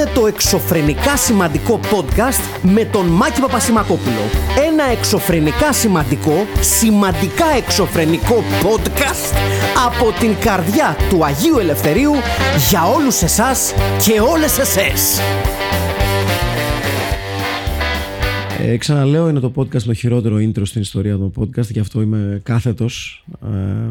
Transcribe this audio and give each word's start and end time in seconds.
είναι 0.00 0.10
το 0.14 0.26
εξωφρενικά 0.26 1.16
σημαντικό 1.16 1.80
podcast 1.82 2.60
με 2.62 2.84
τον 2.84 3.06
Μάκη 3.06 3.40
Παπασημακόπουλο. 3.40 4.20
Ένα 4.70 4.84
εξωφρενικά 4.84 5.72
σημαντικό, 5.72 6.46
σημαντικά 6.60 7.44
εξωφρενικό 7.56 8.42
podcast 8.62 9.36
από 9.86 10.18
την 10.20 10.36
καρδιά 10.40 10.96
του 11.08 11.24
Αγίου 11.24 11.58
Ελευθερίου 11.58 12.12
για 12.70 12.84
όλους 12.84 13.22
εσάς 13.22 13.74
και 14.06 14.20
όλες 14.20 14.58
εσές. 14.58 15.20
Ε, 18.60 18.76
ξαναλέω, 18.76 19.28
είναι 19.28 19.40
το 19.40 19.52
podcast 19.56 19.82
το 19.82 19.94
χειρότερο 19.94 20.36
intro 20.36 20.62
στην 20.62 20.80
ιστορία 20.80 21.18
των 21.18 21.32
podcast, 21.36 21.68
γι' 21.70 21.80
αυτό 21.80 22.00
είμαι 22.00 22.40
κάθετος. 22.42 23.24
Ε, 23.42 23.90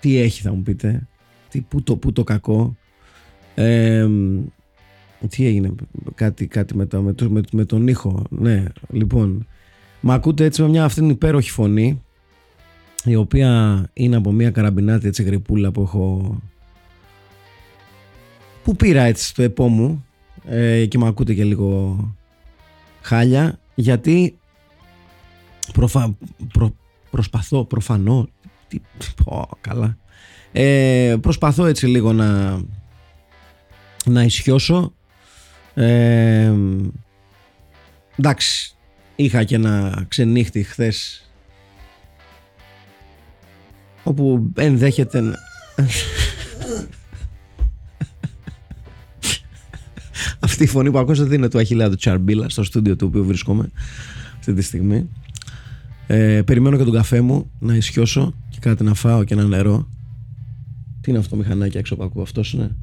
τι 0.00 0.18
έχει 0.18 0.42
θα 0.42 0.52
μου 0.52 0.62
πείτε, 0.62 1.06
τι, 1.48 1.60
πού, 1.60 1.82
το, 1.82 1.96
πού 1.96 2.12
το 2.12 2.24
κακό. 2.24 2.76
Ε, 3.54 4.06
τι 5.28 5.46
έγινε, 5.46 5.74
κάτι, 6.14 6.46
κάτι 6.46 6.76
με, 6.76 6.86
το, 6.86 7.02
με, 7.02 7.14
με, 7.28 7.40
με, 7.52 7.64
τον 7.64 7.88
ήχο. 7.88 8.24
Ναι, 8.30 8.64
λοιπόν, 8.90 9.46
με 10.00 10.14
ακούτε 10.14 10.44
έτσι 10.44 10.62
με 10.62 10.68
μια 10.68 10.84
αυτήν 10.84 11.08
υπέροχη 11.08 11.50
φωνή, 11.50 12.02
η 13.04 13.14
οποία 13.14 13.84
είναι 13.92 14.16
από 14.16 14.32
μια 14.32 14.50
καραμπινάτη 14.50 15.06
έτσι 15.06 15.22
γρυπούλα 15.22 15.70
που 15.70 15.82
έχω... 15.82 16.36
Που 18.64 18.76
πήρα 18.76 19.02
έτσι 19.02 19.26
στο 19.26 19.42
επό 19.42 19.68
μου 19.68 20.04
ε, 20.44 20.86
και 20.86 20.98
με 20.98 21.06
ακούτε 21.06 21.34
και 21.34 21.44
λίγο 21.44 21.96
χάλια 23.02 23.58
γιατί 23.74 24.38
προφα... 25.72 26.16
προ... 26.52 26.74
προσπαθώ, 27.10 27.64
προφανώ, 27.64 28.28
τι... 28.68 28.80
Πω, 29.24 29.48
καλά, 29.60 29.96
ε, 30.52 31.16
προσπαθώ 31.20 31.66
έτσι 31.66 31.86
λίγο 31.86 32.12
να 32.12 32.60
να 34.04 34.22
ισιώσω 34.22 34.92
ε, 35.78 36.52
εντάξει 38.16 38.74
είχα 39.16 39.44
και 39.44 39.54
ένα 39.54 40.04
ξενύχτη 40.08 40.62
χθες 40.62 41.30
όπου 44.02 44.52
ενδέχεται 44.56 45.20
να... 45.20 45.34
Αυτή 50.40 50.62
η 50.62 50.66
φωνή 50.66 50.90
που 50.90 50.98
ακούσατε 50.98 51.34
είναι 51.34 51.48
του 51.48 51.58
Αχιλέα 51.58 51.88
του 51.88 51.96
Τσαρμπίλα 51.96 52.48
στο 52.48 52.64
στούντιο 52.64 52.96
του 52.96 53.06
οποίου 53.06 53.24
βρίσκομαι 53.24 53.70
αυτή 54.38 54.54
τη 54.54 54.62
στιγμή. 54.62 55.08
Ε, 56.06 56.42
περιμένω 56.42 56.76
και 56.76 56.84
τον 56.84 56.92
καφέ 56.92 57.20
μου 57.20 57.50
να 57.58 57.74
ισιώσω 57.74 58.34
και 58.48 58.58
κάτι 58.60 58.84
να 58.84 58.94
φάω 58.94 59.24
και 59.24 59.34
ένα 59.34 59.44
νερό. 59.44 59.88
Τι 61.00 61.10
είναι 61.10 61.18
αυτό 61.18 61.30
το 61.30 61.36
μηχανάκι 61.36 61.78
έξω 61.78 61.96
που 61.96 62.02
ακούω, 62.02 62.22
αυτός 62.22 62.52
είναι; 62.52 62.76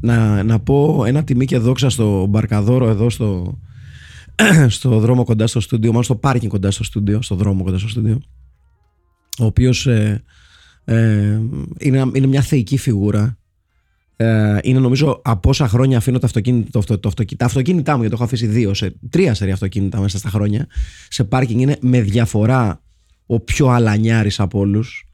Να, 0.00 0.42
να 0.42 0.60
πω 0.60 1.04
ένα 1.06 1.24
τιμή 1.24 1.44
και 1.44 1.58
δόξα 1.58 1.90
στο 1.90 2.26
Μπαρκαδόρο 2.26 2.88
εδώ 2.88 3.10
στο, 3.10 3.58
στο 4.68 4.98
δρόμο 4.98 5.24
κοντά 5.24 5.46
στο 5.46 5.60
στούντιο, 5.60 5.88
μάλλον 5.88 6.04
στο 6.04 6.16
πάρκινγκ 6.16 6.50
κοντά 6.50 6.70
στο 6.70 6.84
στούντιο, 6.84 7.22
στο 7.22 7.34
δρόμο 7.34 7.64
κοντά 7.64 7.78
στο 7.78 7.88
στούντιο, 7.88 8.20
ο 9.38 9.44
οποίος 9.44 9.86
ε, 9.86 10.22
ε, 10.84 11.40
είναι, 11.78 12.10
είναι 12.12 12.26
μια 12.26 12.42
θεϊκή 12.42 12.78
φιγούρα 12.78 13.40
ε, 14.22 14.58
είναι 14.62 14.78
νομίζω 14.78 15.20
από 15.24 15.48
όσα 15.48 15.68
χρόνια 15.68 15.96
αφήνω 15.96 16.18
το 16.18 16.26
αυτοκίνητο, 16.26 16.70
το, 16.70 16.78
αυτο, 16.78 16.98
το 16.98 17.08
αυτοκίνητο, 17.08 17.36
τα 17.36 17.44
αυτοκίνητά 17.44 17.92
μου, 17.92 18.00
γιατί 18.00 18.16
το 18.16 18.22
έχω 18.22 18.24
αφήσει 18.24 18.46
δύο, 18.46 18.74
σε, 18.74 18.94
τρία 19.10 19.34
σερή 19.34 19.50
αυτοκίνητα 19.50 20.00
μέσα 20.00 20.18
στα 20.18 20.28
χρόνια, 20.28 20.66
σε 21.08 21.24
πάρκινγκ 21.24 21.60
είναι 21.60 21.76
με 21.80 22.00
διαφορά 22.00 22.82
ο 23.26 23.40
πιο 23.40 23.68
αλανιάρης 23.68 24.40
από 24.40 24.58
όλους. 24.58 25.04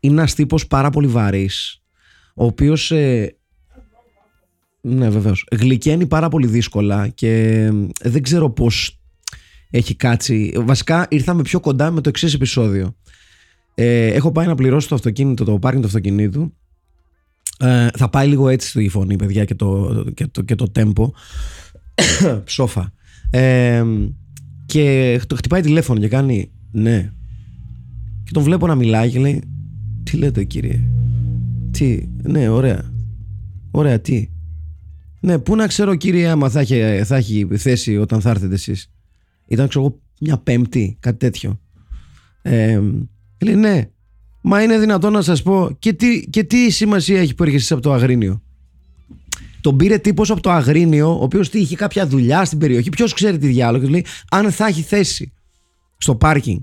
Είναι 0.00 0.12
ένας 0.12 0.34
τύπος 0.34 0.66
πάρα 0.66 0.90
πολύ 0.90 1.06
βαρύς, 1.06 1.82
ο 2.34 2.44
οποίος. 2.44 2.90
Ε, 2.90 3.34
ναι, 4.80 5.08
βεβαίως. 5.08 5.46
Γλυκαίνει 5.52 6.06
πάρα 6.06 6.28
πολύ 6.28 6.46
δύσκολα 6.46 7.08
και 7.08 7.54
ε, 7.54 7.72
δεν 8.02 8.22
ξέρω 8.22 8.50
πώς 8.50 9.00
έχει 9.70 9.94
κάτσει. 9.94 10.52
Βασικά 10.56 11.06
ήρθαμε 11.10 11.42
πιο 11.42 11.60
κοντά 11.60 11.90
με 11.90 12.00
το 12.00 12.08
εξής 12.08 12.34
επεισόδιο. 12.34 12.96
Ε, 13.74 14.06
έχω 14.06 14.32
πάει 14.32 14.46
να 14.46 14.54
πληρώσω 14.54 14.88
το 14.88 14.94
αυτοκίνητο, 14.94 15.44
το 15.44 15.58
πάρκινγκ 15.58 15.82
του 15.82 15.88
αυτοκινήτου 15.88 16.54
ε, 17.62 17.88
θα 17.96 18.08
πάει 18.08 18.28
λίγο 18.28 18.48
έτσι 18.48 18.68
στη 18.68 18.88
φωνή, 18.88 19.16
παιδιά, 19.16 19.44
και 19.44 19.54
το, 19.54 20.04
και 20.14 20.26
το, 20.26 20.42
και 20.42 20.54
το 20.54 20.72
tempo. 20.74 21.10
Ψόφα. 22.44 22.92
Ε, 23.30 23.84
και 24.66 25.20
το 25.26 25.36
χτυπάει 25.36 25.60
τηλέφωνο 25.60 26.00
και 26.00 26.08
κάνει 26.08 26.50
ναι. 26.70 27.12
Και 28.24 28.30
τον 28.32 28.42
βλέπω 28.42 28.66
να 28.66 28.74
μιλάει 28.74 29.10
και 29.10 29.18
λέει 29.18 29.42
Τι 30.02 30.16
λέτε 30.16 30.44
κύριε; 30.44 30.80
Τι, 31.70 32.08
ναι 32.22 32.48
ωραία 32.48 32.92
Ωραία 33.70 34.00
τι; 34.00 34.28
Ναι 35.20 35.38
πού 35.38 35.56
να 35.56 35.66
ξέρω 35.66 35.94
κύριε 35.94 36.28
άμα 36.28 36.48
θα 36.50 36.60
έχει, 36.60 37.02
θα 37.04 37.16
έχει 37.16 37.48
θέση 37.56 37.96
όταν 37.96 38.20
θα 38.20 38.30
έρθετε 38.30 38.54
εσείς 38.54 38.90
Ήταν 39.46 39.68
ξέρω 39.68 39.84
εγώ 39.84 40.00
μια 40.20 40.38
πέμπτη 40.38 40.96
κάτι 41.00 41.18
τέτοιο 41.18 41.60
ε, 42.42 42.80
Λέει 43.38 43.54
ναι 43.54 43.90
Μα 44.40 44.62
είναι 44.62 44.78
δυνατόν 44.78 45.12
να 45.12 45.22
σας 45.22 45.42
πω 45.42 45.76
και 45.78 45.92
τι, 45.92 46.26
και 46.30 46.44
τι 46.44 46.70
σημασία 46.70 47.20
έχει 47.20 47.34
που 47.34 47.42
έρχεσαι 47.42 47.72
από 47.72 47.82
το 47.82 47.92
Αγρίνιο; 47.92 48.42
Τον 49.60 49.76
πήρε 49.76 49.98
τύπος 49.98 50.30
από 50.30 50.40
το 50.40 50.50
Αγρίνιο, 50.50 51.18
ο 51.18 51.22
οποίος 51.22 51.48
είχε 51.48 51.76
κάποια 51.76 52.06
δουλειά 52.06 52.44
στην 52.44 52.58
περιοχή. 52.58 52.90
Ποιος 52.90 53.12
ξέρει 53.12 53.38
τι 53.38 53.46
διάλογο. 53.46 53.84
Και 53.84 53.90
λέει, 53.90 54.04
αν 54.30 54.50
θα 54.50 54.66
έχει 54.66 54.82
θέση 54.82 55.32
στο 55.96 56.14
πάρκινγκ. 56.14 56.60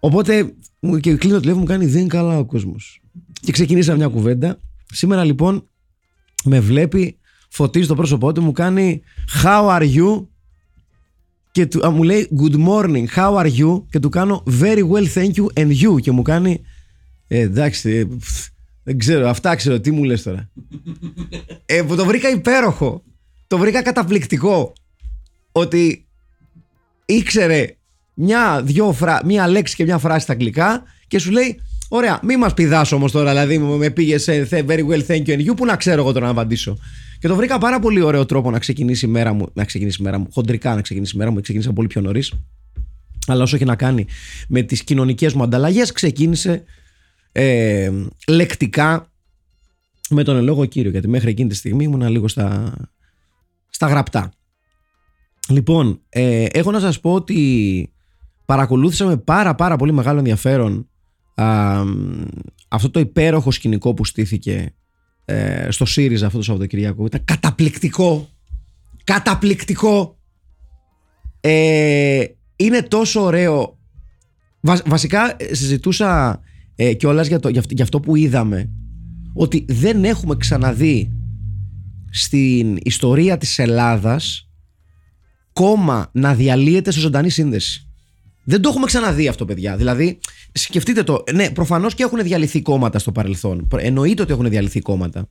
Οπότε 0.00 0.54
και 1.00 1.14
κλείνω 1.14 1.34
το 1.34 1.40
τηλέφωνο 1.40 1.56
μου 1.56 1.64
κάνει 1.64 1.86
δεν 1.86 2.00
είναι 2.00 2.08
καλά 2.08 2.38
ο 2.38 2.44
κόσμος. 2.44 3.00
Και 3.32 3.52
ξεκινήσαμε 3.52 3.98
μια 3.98 4.08
κουβέντα. 4.08 4.60
Σήμερα 4.92 5.24
λοιπόν 5.24 5.68
με 6.44 6.60
βλέπει, 6.60 7.18
φωτίζει 7.50 7.86
το 7.86 7.94
πρόσωπό 7.94 8.32
του, 8.32 8.42
μου 8.42 8.52
κάνει 8.52 9.02
How 9.44 9.68
are 9.68 9.94
you? 9.94 10.26
Και 11.50 11.66
του, 11.66 11.86
α, 11.86 11.90
μου 11.90 12.02
λέει 12.02 12.28
Good 12.40 12.66
morning, 12.68 13.04
how 13.16 13.34
are 13.36 13.50
you? 13.58 13.82
Και 13.90 13.98
του 13.98 14.08
κάνω 14.08 14.42
Very 14.60 14.88
well, 14.90 15.06
thank 15.14 15.30
you 15.30 15.46
and 15.54 15.70
you; 15.70 16.00
Και 16.00 16.10
μου 16.10 16.22
κάνει 16.22 16.60
ε, 17.32 17.38
εντάξει, 17.38 17.90
ε, 17.90 18.04
δεν 18.82 18.98
ξέρω, 18.98 19.28
αυτά 19.28 19.54
ξέρω, 19.54 19.80
τι 19.80 19.90
μου 19.90 20.04
λες 20.04 20.22
τώρα. 20.22 20.50
ε, 21.66 21.82
που 21.82 21.96
το 21.96 22.04
βρήκα 22.04 22.30
υπέροχο. 22.30 23.02
Το 23.46 23.58
βρήκα 23.58 23.82
καταπληκτικό. 23.82 24.72
Ότι 25.52 26.06
ήξερε 27.04 27.76
μια, 28.14 28.62
δυο 28.64 28.92
φρά, 28.92 29.20
μια 29.24 29.48
λέξη 29.48 29.76
και 29.76 29.84
μια 29.84 29.98
φράση 29.98 30.20
στα 30.20 30.32
αγγλικά 30.32 30.82
και 31.08 31.18
σου 31.18 31.30
λέει 31.30 31.60
Ωραία, 31.92 32.20
μη 32.22 32.36
μας 32.36 32.54
πηδάς 32.54 32.92
όμως 32.92 33.12
τώρα, 33.12 33.30
δηλαδή 33.30 33.58
με 33.58 33.90
πήγες 33.90 34.22
σε 34.22 34.46
very 34.50 34.86
well, 34.88 35.06
thank 35.06 35.24
you 35.26 35.36
and 35.36 35.50
you, 35.50 35.56
που 35.56 35.64
να 35.64 35.76
ξέρω 35.76 36.00
εγώ 36.00 36.12
τώρα 36.12 36.24
να 36.24 36.30
απαντήσω. 36.30 36.78
Και 37.20 37.28
το 37.28 37.36
βρήκα 37.36 37.58
πάρα 37.58 37.78
πολύ 37.78 38.00
ωραίο 38.00 38.26
τρόπο 38.26 38.50
να 38.50 38.58
ξεκινήσει 38.58 39.06
η 39.06 39.08
μέρα 39.08 39.32
μου, 39.32 39.46
να 39.52 39.64
ξεκινήσει 39.64 39.96
η 40.00 40.04
μέρα 40.04 40.18
μου, 40.18 40.26
χοντρικά 40.32 40.74
να 40.74 40.80
ξεκινήσει 40.80 41.14
η 41.14 41.18
μέρα 41.18 41.30
μου, 41.30 41.40
ξεκίνησα 41.40 41.72
πολύ 41.72 41.88
πιο 41.88 42.00
νωρίς. 42.00 42.32
Αλλά 43.26 43.42
όσο 43.42 43.56
έχει 43.56 43.64
να 43.64 43.76
κάνει 43.76 44.06
με 44.48 44.62
τις 44.62 44.84
κοινωνικές 44.84 45.32
μου 45.32 45.42
ανταλλαγές, 45.42 45.92
ξεκίνησε 45.92 46.64
ε, 47.32 47.90
λεκτικά 48.28 49.10
με 50.10 50.22
τον 50.22 50.36
ελόγο 50.36 50.64
κύριο 50.64 50.90
γιατί 50.90 51.08
μέχρι 51.08 51.30
εκείνη 51.30 51.48
τη 51.48 51.54
στιγμή 51.54 51.84
ήμουν 51.84 52.08
λίγο 52.08 52.28
στα, 52.28 52.74
στα 53.68 53.86
γραπτά 53.86 54.32
λοιπόν 55.48 56.00
ε, 56.08 56.44
έχω 56.44 56.70
να 56.70 56.80
σας 56.80 57.00
πω 57.00 57.12
ότι 57.14 57.92
παρακολούθησα 58.44 59.06
με 59.06 59.16
πάρα 59.16 59.54
πάρα 59.54 59.76
πολύ 59.76 59.92
μεγάλο 59.92 60.18
ενδιαφέρον 60.18 60.88
α, 61.34 61.82
αυτό 62.68 62.90
το 62.90 63.00
υπέροχο 63.00 63.50
σκηνικό 63.50 63.94
που 63.94 64.04
στήθηκε 64.04 64.74
ε, 65.30 65.70
στο 65.70 65.84
ΣΥΡΙΖΑ 65.84 66.26
αυτό 66.26 66.38
το 66.38 66.44
Σαββατοκυριακό. 66.44 67.04
Ήταν 67.06 67.24
καταπληκτικό. 67.24 68.28
Καταπληκτικό. 69.04 70.18
Ε, 71.40 72.24
είναι 72.56 72.82
τόσο 72.82 73.22
ωραίο. 73.22 73.78
Βασικά 74.84 75.36
συζητούσα 75.50 76.40
ε, 76.76 76.94
κιόλας 76.94 77.26
για, 77.26 77.38
το, 77.40 77.48
για, 77.48 77.62
για 77.68 77.84
αυτό 77.84 78.00
που 78.00 78.16
είδαμε 78.16 78.70
ότι 79.34 79.64
δεν 79.68 80.04
έχουμε 80.04 80.36
ξαναδεί 80.36 81.12
στην 82.10 82.78
ιστορία 82.82 83.38
της 83.38 83.58
Ελλάδας 83.58 84.50
κόμμα 85.52 86.10
να 86.12 86.34
διαλύεται 86.34 86.90
σε 86.90 87.00
ζωντανή 87.00 87.30
σύνδεση. 87.30 87.89
Δεν 88.44 88.60
το 88.60 88.68
έχουμε 88.68 88.86
ξαναδεί 88.86 89.28
αυτό, 89.28 89.44
παιδιά. 89.44 89.76
Δηλαδή, 89.76 90.18
σκεφτείτε 90.52 91.02
το. 91.02 91.24
Ναι, 91.34 91.50
προφανώς 91.50 91.94
και 91.94 92.02
έχουν 92.02 92.22
διαλυθεί 92.22 92.62
κόμματα 92.62 92.98
στο 92.98 93.12
παρελθόν. 93.12 93.68
Εννοείται 93.76 94.22
ότι 94.22 94.32
έχουν 94.32 94.48
διαλυθεί 94.48 94.80
κόμματα. 94.80 95.28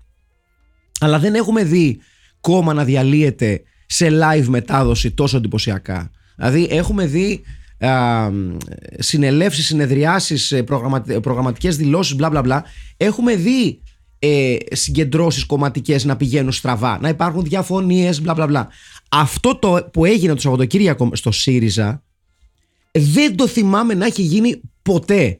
Αλλά 0.99 1.19
δεν 1.19 1.35
έχουμε 1.35 1.63
δει 1.63 1.99
κόμμα 2.41 2.73
να 2.73 2.83
διαλύεται 2.83 3.61
σε 3.85 4.07
live 4.11 4.45
μετάδοση 4.47 5.11
τόσο 5.11 5.37
εντυπωσιακά. 5.37 6.11
Δηλαδή, 6.35 6.67
έχουμε 6.69 7.05
δει 7.05 7.43
συνελεύσεις, 8.97 9.65
συνεδριάσεις, 9.65 10.51
ε, 10.51 10.63
προγραμματικές 11.21 11.77
δηλώσεις, 11.77 12.15
μπλα 12.15 12.29
μπλα 12.29 12.41
μπλα, 12.41 12.63
έχουμε 12.97 13.35
δει 13.35 13.81
ε, 14.19 14.55
συγκεντρώσεις 14.71 15.45
κομματικές 15.45 16.05
να 16.05 16.15
πηγαίνουν 16.15 16.51
στραβά, 16.51 16.97
να 17.01 17.09
υπάρχουν 17.09 17.43
διαφωνίες, 17.43 18.21
μπλα 18.21 18.33
μπλα 18.33 18.47
μπλα. 18.47 18.67
Αυτό 19.09 19.55
το 19.55 19.89
που 19.93 20.05
έγινε 20.05 20.33
το 20.33 20.41
Σαββατοκύριακο 20.41 21.09
στο 21.13 21.31
ΣΥΡΙΖΑ 21.31 22.03
δεν 22.91 23.35
το 23.35 23.47
θυμάμαι 23.47 23.93
να 23.93 24.05
έχει 24.05 24.21
γίνει 24.21 24.61
ποτέ. 24.81 25.39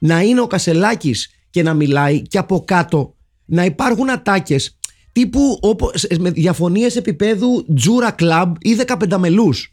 Να 0.00 0.20
είναι 0.20 0.40
ο 0.40 0.46
Κασελάκης 0.46 1.30
και 1.50 1.62
να 1.62 1.74
μιλάει 1.74 2.22
και 2.22 2.38
από 2.38 2.64
κάτω 2.66 3.14
να 3.44 3.64
υπάρχουν 3.64 4.10
ατάκες 4.10 4.78
τύπου 5.12 5.58
όπως, 5.60 6.06
με 6.18 6.30
διαφωνίες 6.30 6.96
επίπεδου 6.96 7.66
Τζούρα 7.74 8.10
Κλαμπ 8.10 8.54
ή 8.58 8.76
15 8.86 9.16
μελούς. 9.18 9.72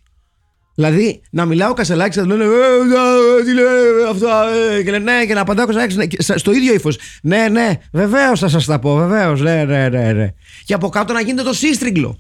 Δηλαδή 0.76 1.22
να 1.32 1.46
μιλάω 1.46 1.70
ο 1.70 1.74
Κασελάκης 1.74 2.16
να 2.18 2.24
του 2.24 2.30
λένε 2.30 2.44
«Ε, 2.44 2.48
ε, 2.48 3.44
τι 3.44 3.54
λέει 3.54 3.66
αυτά 4.10 4.44
ε», 4.54 4.84
και 4.84 4.92
λένε 4.92 5.12
ναι 5.12 5.26
και 5.26 5.34
να 5.34 5.42
απαντάω 5.42 5.64
ο 5.64 5.68
Κασελάκης 5.68 5.96
ναι, 5.96 6.06
και 6.06 6.22
στα- 6.22 6.38
στο 6.38 6.52
ίδιο 6.52 6.74
ύφος. 6.74 7.00
Ναι, 7.24 7.48
ναι, 7.52 7.72
βεβαίως 7.94 8.40
θα 8.40 8.48
σας 8.48 8.66
τα 8.66 8.80
πω, 8.80 8.96
βεβαίως, 8.96 9.42
ναι, 9.42 9.64
ναι, 9.64 9.90
ναι, 9.90 10.14
ναι. 10.14 10.28
Και 10.66 10.74
από 10.74 10.90
κάτω 10.90 11.14
να 11.14 11.22
γίνεται 11.22 11.44
το 11.44 11.54
σύστριγκλο. 11.54 12.18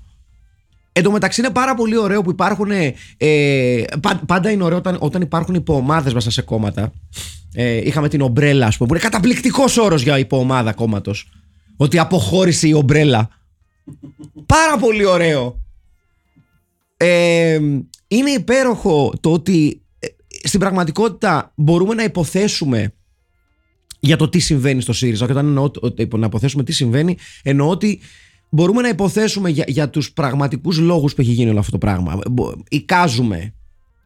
Εν 0.98 1.04
τω 1.04 1.12
μεταξύ 1.12 1.42
είναι 1.42 1.50
πάρα 1.50 1.76
πολύ 1.76 1.98
ωραίο 1.98 2.22
που 2.22 2.30
υπάρχουν. 2.30 2.72
Ε, 3.18 3.84
πα- 4.02 4.22
πάντα 4.28 4.52
είναι 4.52 4.64
ωραίο 4.64 4.78
όταν, 4.78 4.98
όταν 5.00 5.22
υπάρχουν 5.22 5.56
υποομάδες 5.56 6.14
μέσα 6.14 6.32
σε 6.32 6.42
κόμματα. 6.42 6.94
Ε, 7.54 7.76
είχαμε 7.76 8.10
την 8.10 8.22
ομπρέλα, 8.22 8.66
ας 8.66 8.78
πούμε, 8.78 8.90
που 8.90 8.96
είναι 8.96 9.04
καταπληκτικός 9.04 9.78
όρος 9.78 10.02
για 10.02 10.20
υποομάδα 10.20 10.74
κόμματος. 10.74 11.30
Ότι 11.78 12.00
αποχώρησε 12.00 12.68
η 12.68 12.74
ομπρέλα. 12.74 13.30
Πάρα 14.46 14.78
πολύ 14.78 15.06
ωραίο. 15.06 15.64
Ε, 16.98 17.60
είναι 18.08 18.30
υπέροχο 18.30 19.14
το 19.20 19.32
ότι 19.32 19.82
ε, 20.00 20.08
στην 20.44 20.60
πραγματικότητα 20.60 21.52
μπορούμε 21.56 21.94
να 21.94 22.04
υποθέσουμε 22.04 22.94
για 24.00 24.18
το 24.18 24.30
τι 24.30 24.40
συμβαίνει 24.40 24.82
στο 24.82 24.94
ΣΥΡΙΖΑ. 24.94 25.26
Και 25.26 25.32
όταν 25.32 25.46
εννοώ 25.48 25.72
ότι 25.80 26.08
να 26.18 26.26
υποθέσουμε 26.26 26.64
τι 26.64 26.72
συμβαίνει, 26.72 27.18
εννοώ 27.44 27.70
ότι 27.70 28.00
μπορούμε 28.56 28.82
να 28.82 28.88
υποθέσουμε 28.88 29.50
για, 29.50 29.64
για 29.68 29.90
τους 29.90 30.12
πραγματικούς 30.12 30.78
λόγους 30.78 31.14
που 31.14 31.22
έχει 31.22 31.32
γίνει 31.32 31.50
όλο 31.50 31.60
αυτό 31.60 31.72
το 31.72 31.78
πράγμα. 31.78 32.20
Μπο- 32.32 32.54
Εικάζουμε 32.70 33.54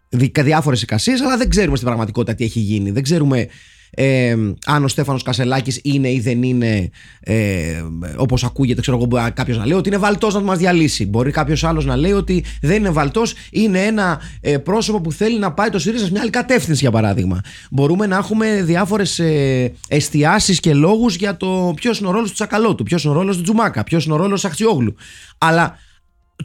δι, 0.09 0.31
διάφορες 0.39 0.81
εικασίες, 0.81 1.21
αλλά 1.21 1.37
δεν 1.37 1.49
ξέρουμε 1.49 1.75
στην 1.75 1.87
πραγματικότητα 1.87 2.35
τι 2.35 2.43
έχει 2.43 2.59
γίνει. 2.59 2.91
Δεν 2.91 3.03
ξέρουμε 3.03 3.47
ε, 3.91 4.35
αν 4.65 4.83
ο 4.83 4.87
Στέφανος 4.87 5.23
Κασελάκης 5.23 5.79
είναι 5.83 6.11
ή 6.11 6.19
δεν 6.19 6.43
είναι 6.43 6.89
ε, 7.19 7.83
όπως 8.17 8.43
ακούγεται 8.43 8.81
ξέρω 8.81 8.97
εγώ 8.97 9.05
μπορεί 9.05 9.31
κάποιος 9.31 9.57
να 9.57 9.65
λέει 9.65 9.77
ότι 9.77 9.89
είναι 9.89 9.97
βαλτός 9.97 10.33
να 10.33 10.39
μας 10.39 10.57
διαλύσει. 10.57 11.05
Μπορεί 11.05 11.31
κάποιος 11.31 11.63
άλλος 11.63 11.85
να 11.85 11.95
λέει 11.95 12.11
ότι 12.11 12.43
δεν 12.61 12.75
είναι 12.75 12.89
βαλτός 12.89 13.33
είναι 13.51 13.85
ένα 13.85 14.21
ε, 14.41 14.57
πρόσωπο 14.57 15.01
που 15.01 15.11
θέλει 15.11 15.39
να 15.39 15.53
πάει 15.53 15.69
το 15.69 15.79
ΣΥΡΙΖΑ 15.79 16.05
σε 16.05 16.11
μια 16.11 16.21
άλλη 16.21 16.29
κατεύθυνση 16.29 16.81
για 16.81 16.91
παράδειγμα. 16.91 17.41
Μπορούμε 17.71 18.05
να 18.05 18.17
έχουμε 18.17 18.61
διάφορες 18.61 19.19
ε, 19.19 19.73
εστιάσεις 19.87 20.59
και 20.59 20.73
λόγους 20.73 21.15
για 21.15 21.37
το 21.37 21.73
ποιος 21.75 21.99
είναι 21.99 22.07
ο 22.07 22.11
ρόλος 22.11 22.27
του 22.27 22.33
Τσακαλώτου 22.33 22.83
ποιος 22.83 23.03
είναι 23.03 23.13
ο 23.13 23.15
ρόλος 23.15 23.37
του 23.37 23.41
Τζουμάκα 23.41 23.83
ποιος 23.83 24.05
είναι 24.05 24.13
ο 24.13 24.17
ρόλος 24.17 24.41
του 24.41 24.47
Αχτσιόγλου 24.47 24.95
αλλά 25.37 25.77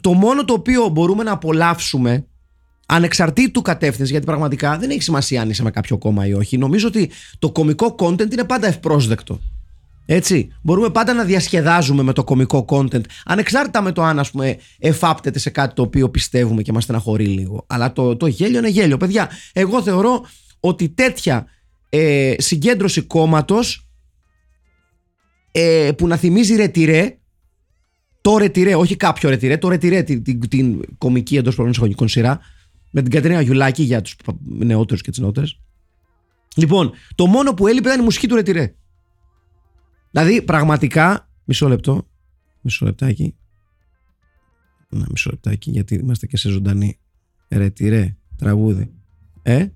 το 0.01 0.13
μόνο 0.13 0.45
το 0.45 0.53
οποίο 0.53 0.87
μπορούμε 0.87 1.23
να 1.23 1.31
απολαύσουμε 1.31 2.25
ανεξαρτήτου 2.85 3.61
κατεύθυνση, 3.61 4.11
γιατί 4.11 4.25
πραγματικά 4.25 4.77
δεν 4.77 4.89
έχει 4.89 5.01
σημασία 5.01 5.41
αν 5.41 5.49
είσαι 5.49 5.63
με 5.63 5.71
κάποιο 5.71 5.97
κόμμα 5.97 6.27
ή 6.27 6.33
όχι. 6.33 6.57
Νομίζω 6.57 6.87
ότι 6.87 7.11
το 7.39 7.51
κομικό 7.51 7.95
content 7.99 8.31
είναι 8.31 8.43
πάντα 8.43 8.67
ευπρόσδεκτο. 8.67 9.39
Έτσι. 10.05 10.51
Μπορούμε 10.61 10.89
πάντα 10.89 11.13
να 11.13 11.23
διασκεδάζουμε 11.23 12.03
με 12.03 12.13
το 12.13 12.23
κομικό 12.23 12.65
content, 12.69 13.01
ανεξάρτητα 13.25 13.81
με 13.81 13.91
το 13.91 14.03
αν 14.03 14.19
ας 14.19 14.31
πούμε, 14.31 14.57
εφάπτεται 14.79 15.39
σε 15.39 15.49
κάτι 15.49 15.73
το 15.73 15.81
οποίο 15.81 16.09
πιστεύουμε 16.09 16.61
και 16.61 16.71
μας 16.71 16.83
στεναχωρεί 16.83 17.25
λίγο. 17.25 17.65
Αλλά 17.67 17.93
το, 17.93 18.15
το 18.15 18.27
γέλιο 18.27 18.57
είναι 18.57 18.69
γέλιο. 18.69 18.97
Παιδιά, 18.97 19.29
εγώ 19.53 19.81
θεωρώ 19.81 20.25
ότι 20.59 20.89
τέτοια 20.89 21.45
ε, 21.89 22.33
συγκέντρωση 22.37 23.01
κόμματος 23.01 23.87
ε, 25.51 25.91
που 25.97 26.07
να 26.07 26.15
θυμίζει 26.17 26.55
ρετυρέ, 26.55 27.17
το 28.21 28.37
ρετυρέ, 28.37 28.75
όχι 28.75 28.95
κάποιο 28.95 29.29
ρετυρέ, 29.29 29.57
το 29.57 29.67
ρετυρέ, 29.69 30.03
την, 30.03 30.23
την, 30.23 30.49
την 30.49 30.81
κομική 30.97 31.37
εντός 31.37 31.55
πολλών 31.55 31.71
εισαγωγικών 31.71 32.07
σειρά, 32.07 32.39
με 32.95 33.01
την 33.01 33.11
Κατερίνα 33.11 33.41
Γιουλάκη 33.41 33.83
για 33.83 34.01
τους 34.01 34.15
νεότερους 34.43 35.01
και 35.01 35.09
τις 35.09 35.19
νεότερες. 35.19 35.59
Λοιπόν, 36.55 36.91
το 37.15 37.25
μόνο 37.25 37.53
που 37.53 37.67
έλειπε 37.67 37.87
ήταν 37.87 37.99
η 37.99 38.03
μουσική 38.03 38.27
του 38.27 38.35
ρετυρέ. 38.35 38.75
Δηλαδή, 40.11 40.41
πραγματικά. 40.41 41.29
Μισό 41.43 41.67
λεπτό. 41.67 42.07
Μισό 42.61 42.85
λεπτάκι. 42.85 43.35
Να, 44.89 45.05
μισό 45.09 45.29
λεπτάκι, 45.29 45.71
γιατί 45.71 45.95
είμαστε 45.95 46.27
και 46.27 46.37
σε 46.37 46.49
ζωντανή. 46.49 46.99
Ρετυρέ, 47.47 48.15
τραγούδι. 48.35 48.93
Ε; 49.41 49.67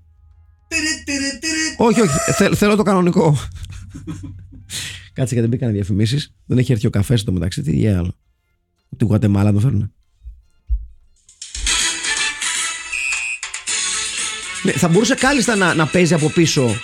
όχι, 1.76 2.00
όχι. 2.00 2.32
Θε- 2.32 2.54
θέλω 2.54 2.76
το 2.76 2.82
κανονικό. 2.82 3.36
Κάτσε 5.12 5.34
γιατί 5.34 5.48
μπήκαν 5.48 5.72
διαφημίσεις. 5.72 6.34
Δεν 6.46 6.58
έχει 6.58 6.72
έρθει 6.72 6.86
ο 6.86 6.90
καφές 6.90 7.20
στο 7.20 7.32
μεταξύ. 7.32 7.62
Τι 7.62 7.76
για 7.76 7.98
άλλο. 7.98 8.14
Την 8.96 9.06
Γουατεμάλα 9.06 9.52
το 9.52 9.60
φέρνουν. 9.60 9.92
Θα 14.76 14.88
μπορούσε 14.88 15.14
κάλλιστα 15.14 15.56
να, 15.56 15.74
να 15.74 15.86
παίζει 15.86 16.14
από 16.14 16.28
πίσω 16.28 16.80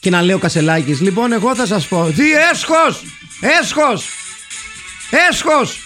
και 0.00 0.10
να 0.10 0.22
λέει 0.22 0.34
ο 0.34 0.38
Κασελάκης 0.38 1.00
Λοιπόν 1.00 1.32
εγώ 1.32 1.54
θα 1.54 1.66
σας 1.66 1.86
πω 1.86 2.12
Τι 2.16 2.32
έσχος 2.52 3.02
Έσχος 3.60 4.06
Έσχος 5.30 5.78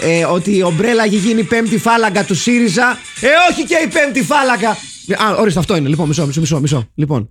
ε, 0.00 0.24
Ότι 0.24 0.56
η 0.56 0.62
ομπρέλα 0.62 1.04
έχει 1.04 1.16
γίνει 1.16 1.40
η 1.40 1.44
πέμπτη 1.44 1.78
φάλαγγα 1.78 2.24
του 2.24 2.34
ΣΥΡΙΖΑ 2.34 2.98
Ε 3.20 3.28
όχι 3.50 3.64
και 3.64 3.76
η 3.84 3.88
πέμπτη 3.88 4.22
φάλαγγα 4.22 4.70
Α 5.16 5.34
ορίστε 5.38 5.58
αυτό 5.58 5.76
είναι 5.76 5.88
λοιπόν 5.88 6.08
μισό 6.08 6.26
μισό 6.26 6.40
μισό, 6.40 6.60
μισό. 6.60 6.88
Λοιπόν 6.94 7.30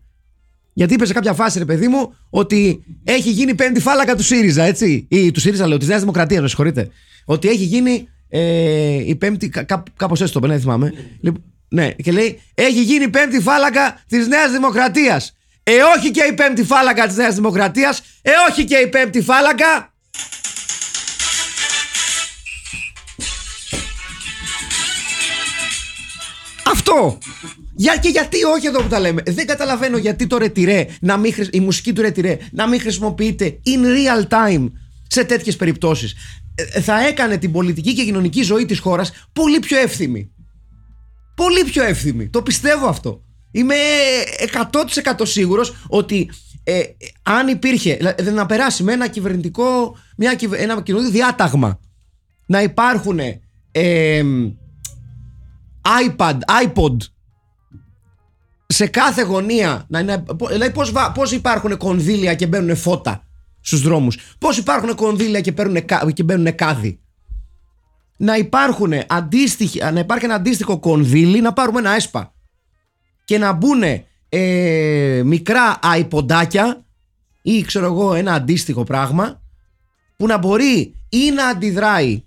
γιατί 0.79 0.93
είπε 0.93 1.05
σε 1.05 1.13
κάποια 1.13 1.33
φάση, 1.33 1.59
ρε 1.59 1.65
παιδί 1.65 1.87
μου, 1.87 2.13
ότι 2.29 2.83
έχει 3.03 3.31
γίνει 3.31 3.51
η 3.51 3.55
πέμπτη 3.55 3.79
φάλακα 3.79 4.15
του 4.15 4.23
ΣΥΡΙΖΑ, 4.23 4.63
έτσι. 4.63 5.05
Ή 5.09 5.31
του 5.31 5.39
ΣΥΡΙΖΑ, 5.39 5.67
λέω, 5.67 5.77
της 5.77 5.87
Νέας 5.87 5.99
Δημοκρατίας, 5.99 6.41
με 6.41 6.47
συγχωρείτε. 6.47 6.89
Ότι 7.25 7.47
έχει 7.47 7.63
γίνει 7.63 8.07
ε, 8.29 9.07
η 9.07 9.15
πέμπτη. 9.15 9.49
Κά, 9.49 9.83
Κάπως 9.95 10.21
έτσι 10.21 10.33
το 10.33 10.39
είπε, 10.39 10.47
δεν 10.51 10.59
θυμάμαι. 10.59 10.93
Λοιπόν, 11.21 11.43
ναι, 11.69 11.91
και 11.91 12.11
λέει, 12.11 12.41
έχει 12.55 12.81
γίνει 12.83 13.03
η 13.03 13.09
πέμπτη 13.09 13.39
φάλακα 13.39 14.03
της 14.07 14.27
Νέας 14.27 14.51
Δημοκρατίας. 14.51 15.33
Ε, 15.63 15.73
όχι 15.97 16.11
και 16.11 16.23
η 16.23 16.33
πέμπτη 16.33 16.63
φάλακα 16.63 17.07
της 17.07 17.15
Νέας 17.15 17.35
Δημοκρατίας. 17.35 18.01
Ε, 18.21 18.31
όχι 18.49 18.65
και 18.65 18.75
η 18.75 18.87
πέμπτη 18.87 19.21
φάλακα. 19.21 19.93
Αυτό! 26.71 27.17
Για, 27.75 27.97
και 27.97 28.09
γιατί 28.09 28.43
όχι 28.43 28.67
εδώ 28.67 28.81
που 28.81 28.87
τα 28.87 28.99
λέμε. 28.99 29.21
Δεν 29.25 29.47
καταλαβαίνω 29.47 29.97
γιατί 29.97 30.27
το 30.27 30.37
ρετυρέ, 30.37 30.87
να 31.01 31.17
μην, 31.17 31.33
χρησ- 31.33 31.55
η 31.55 31.59
μουσική 31.59 31.93
του 31.93 32.01
ρετυρέ 32.01 32.37
να 32.51 32.67
μην 32.67 32.79
χρησιμοποιείται 32.79 33.59
in 33.65 33.83
real 33.85 34.27
time 34.27 34.71
σε 35.07 35.23
τέτοιες 35.23 35.55
περιπτώσεις. 35.55 36.15
Ε, 36.73 36.81
θα 36.81 37.07
έκανε 37.07 37.37
την 37.37 37.51
πολιτική 37.51 37.93
και 37.93 38.03
κοινωνική 38.03 38.41
ζωή 38.41 38.65
της 38.65 38.79
χώρας 38.79 39.11
πολύ 39.33 39.59
πιο 39.59 39.77
εύθυμη. 39.79 40.31
Πολύ 41.45 41.63
πιο 41.63 41.83
εύθυμη. 41.83 42.29
Το 42.29 42.41
πιστεύω 42.41 42.87
αυτό. 42.87 43.23
Είμαι 43.51 43.75
100% 44.71 45.21
σίγουρος 45.23 45.73
ότι 45.87 46.29
ε, 46.63 46.77
ε, 46.79 46.85
αν 47.23 47.47
υπήρχε, 47.47 47.95
δηλαδή 47.95 48.31
να 48.31 48.45
περάσει 48.45 48.83
με 48.83 48.93
ένα 48.93 49.07
κυβερνητικό, 49.07 49.95
μια, 50.17 50.35
κυβε- 50.35 50.61
ένα 50.61 50.81
κοινωνικό 50.81 51.11
διάταγμα 51.11 51.79
να 52.45 52.61
υπάρχουν 52.61 53.19
ε, 53.71 54.21
iPad, 56.07 56.37
iPod 56.63 56.95
σε 58.67 58.87
κάθε 58.87 59.21
γωνία 59.21 59.85
να 59.89 59.99
είναι, 59.99 60.23
δηλαδή 60.47 60.71
πώς, 60.71 60.91
βα- 60.91 61.11
πώς 61.11 61.31
υπάρχουν 61.31 61.77
κονδύλια 61.77 62.33
και 62.35 62.47
μπαίνουν 62.47 62.75
φώτα 62.75 63.23
στους 63.61 63.81
δρόμους 63.81 64.17
πώς 64.39 64.57
υπάρχουν 64.57 64.95
κονδύλια 64.95 65.41
και, 65.41 65.51
παίρνουν, 65.51 65.85
κα- 65.85 66.11
και 66.13 66.23
μπαίνουν 66.23 66.55
κάδι 66.55 66.99
να, 68.21 68.35
υπάρχουν 68.35 68.93
αντίστοιχοι, 69.07 69.79
να 69.79 69.99
υπάρχει 69.99 70.25
ένα 70.25 70.33
αντίστοιχο 70.33 70.79
κονδύλι 70.79 71.41
να 71.41 71.53
πάρουμε 71.53 71.79
ένα 71.79 71.95
έσπα 71.95 72.33
και 73.25 73.37
να 73.37 73.53
μπουν 73.53 73.83
ε, 74.29 75.21
μικρά 75.25 75.79
αϊποντάκια 75.81 76.85
ή 77.41 77.61
ξέρω 77.61 77.85
εγώ 77.85 78.13
ένα 78.13 78.33
αντίστοιχο 78.33 78.83
πράγμα 78.83 79.41
που 80.15 80.27
να 80.27 80.37
μπορεί 80.37 80.95
ή 81.09 81.31
να 81.31 81.47
αντιδράει 81.47 82.23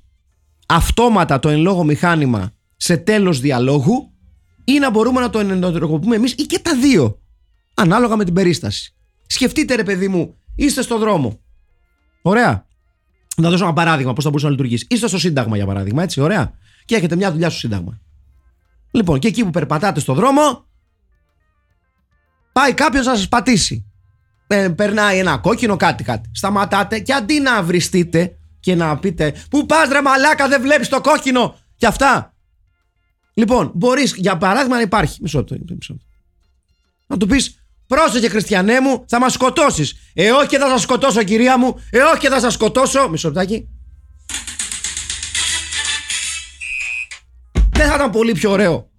αυτόματα 0.67 1.39
το 1.39 1.49
εν 1.49 1.61
λόγω 1.61 1.85
μηχάνημα 1.85 2.53
σε 2.77 2.97
τέλος 2.97 3.41
διαλόγου 3.41 4.13
ή 4.65 4.79
να 4.79 4.91
μπορούμε 4.91 5.21
να 5.21 5.31
το 5.31 5.39
ενεργοποιούμε 5.39 6.17
εμείς 6.17 6.33
ή 6.33 6.43
και 6.43 6.59
τα 6.59 6.77
δύο 6.77 7.21
ανάλογα 7.75 8.17
με 8.17 8.25
την 8.25 8.35
περίσταση. 8.35 8.95
Σκεφτείτε 9.27 9.75
ρε 9.75 9.85
παιδί 9.85 10.09
μου, 10.09 10.37
είστε 10.55 10.83
στο 10.83 10.99
δρόμο. 10.99 11.41
Ωραία. 12.23 12.67
Να 13.37 13.51
δώσω 13.51 13.65
ένα 13.65 13.73
παράδειγμα 13.73 14.12
πώς 14.12 14.25
θα 14.25 14.31
μπορούσε 14.31 14.47
να 14.47 14.53
λειτουργήσει. 14.53 14.87
Είστε 14.91 15.09
στο 15.09 15.19
Σύνταγμα 15.19 15.57
για 15.57 15.67
παράδειγμα, 15.67 16.03
έτσι, 16.03 16.21
ωραία. 16.21 16.53
Και 16.85 16.95
έχετε 16.95 17.17
μια 17.17 17.33
δουλειά 17.33 17.51
στο 17.51 17.59
Σύνταγμα. 17.59 18.01
Λοιπόν, 18.91 19.19
και 19.19 19.29
εκεί 19.29 19.45
που 19.45 19.51
περπατάτε 19.51 20.01
στο 20.01 20.15
δρόμο, 20.15 20.67
πάει 22.53 22.75
κάποιος 22.75 23.07
να 23.07 23.15
σας 23.15 23.29
πατήσει. 23.29 23.87
Ε, 24.47 24.69
περνάει 24.69 25.19
ένα 25.19 25.39
κόκκινο, 25.39 25.77
κάτι, 25.77 26.05
κάτι. 26.05 26.31
Σταματάτε 26.33 26.99
και 26.99 27.12
αντί 27.12 27.41
να 27.41 27.62
βριστείτε 27.62 28.37
και 28.61 28.75
να 28.75 28.99
πείτε 28.99 29.35
Πού 29.51 29.67
πας 29.67 29.89
ρε 29.89 30.03
μαλάκα, 30.03 30.49
δεν 30.49 30.61
βλέπεις 30.61 30.89
το 30.89 31.01
κόκκινο 31.01 31.57
και 31.77 31.87
αυτά. 31.87 32.35
Λοιπόν, 33.35 33.73
μπορείς 33.75 34.15
για 34.17 34.37
παράδειγμα 34.37 34.77
να 34.77 34.83
υπάρχει. 34.83 35.19
Μισό 35.23 35.39
λεπτό. 35.39 35.57
μισό 35.75 35.93
λεπτό. 35.93 36.07
Να 37.07 37.17
του 37.17 37.27
πεις 37.27 37.62
Πρόσεχε, 37.93 38.29
Χριστιανέ 38.29 38.81
μου, 38.81 39.05
θα 39.09 39.21
μας 39.21 39.33
σκοτώσεις. 39.33 39.95
Ε, 40.15 40.31
όχι 40.31 40.47
και 40.47 40.59
θα 40.59 40.69
σας 40.69 40.83
σκοτώσω, 40.83 41.23
κυρία 41.23 41.59
μου. 41.59 41.75
Ε, 41.91 41.99
όχι 41.99 42.19
και 42.19 42.29
θα 42.29 42.41
σας 42.41 42.53
σκοτώσω. 42.53 43.09
Μισό 43.09 43.29
λεπτάκι. 43.29 43.69
Δεν 47.71 47.87
θα 47.89 47.95
ήταν 47.95 48.11
πολύ 48.11 48.33
πιο 48.33 48.51
ωραίο. 48.51 48.91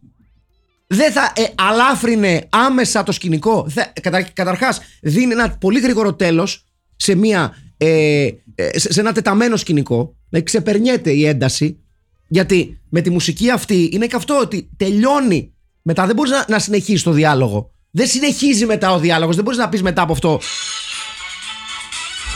Δεν 0.88 1.12
θα 1.12 1.32
ε, 1.36 1.44
αλάφρυνε 1.56 2.48
άμεσα 2.50 3.04
το 3.04 3.12
σκηνικό. 3.12 3.70
Θα, 3.70 3.94
κατα, 4.02 4.22
καταρχάς, 4.22 4.82
δίνει 5.02 5.32
ένα 5.32 5.58
πολύ 5.58 5.80
γρήγορο 5.80 6.14
τέλος 6.14 6.66
σε 6.96 7.16
μια 7.16 7.56
ε, 7.78 8.28
ε, 8.56 8.80
σε, 8.80 8.94
σε 8.94 9.00
ένα 9.00 9.12
τεταμένο 9.12 9.56
σκηνικό. 9.56 10.16
Δηλαδή 10.30 10.46
ξεπερνιέται 10.46 11.12
η 11.12 11.26
ένταση. 11.26 11.80
Γιατί 12.28 12.82
με 12.90 13.02
τη 13.02 13.10
μουσική 13.10 13.50
αυτή 13.50 13.90
είναι 13.94 14.08
και 14.08 14.16
αυτό 14.16 14.40
ότι 14.40 14.70
τελειώνει. 14.78 15.54
Μετά 15.82 16.06
δεν 16.06 16.16
μπορείς 16.16 16.32
να, 16.32 16.46
να 16.48 16.60
συνεχίσεις 16.60 17.04
το 17.04 17.12
διάλογο. 17.12 17.73
Δεν 17.96 18.08
συνεχίζει 18.08 18.66
μετά 18.66 18.92
ο 18.92 19.00
διάλογος. 19.00 19.36
Δεν 19.36 19.44
μπορείς 19.44 19.60
να 19.60 19.70
πεις 19.70 19.82
μετά 19.82 20.02
από 20.02 20.12
αυτό. 20.12 20.40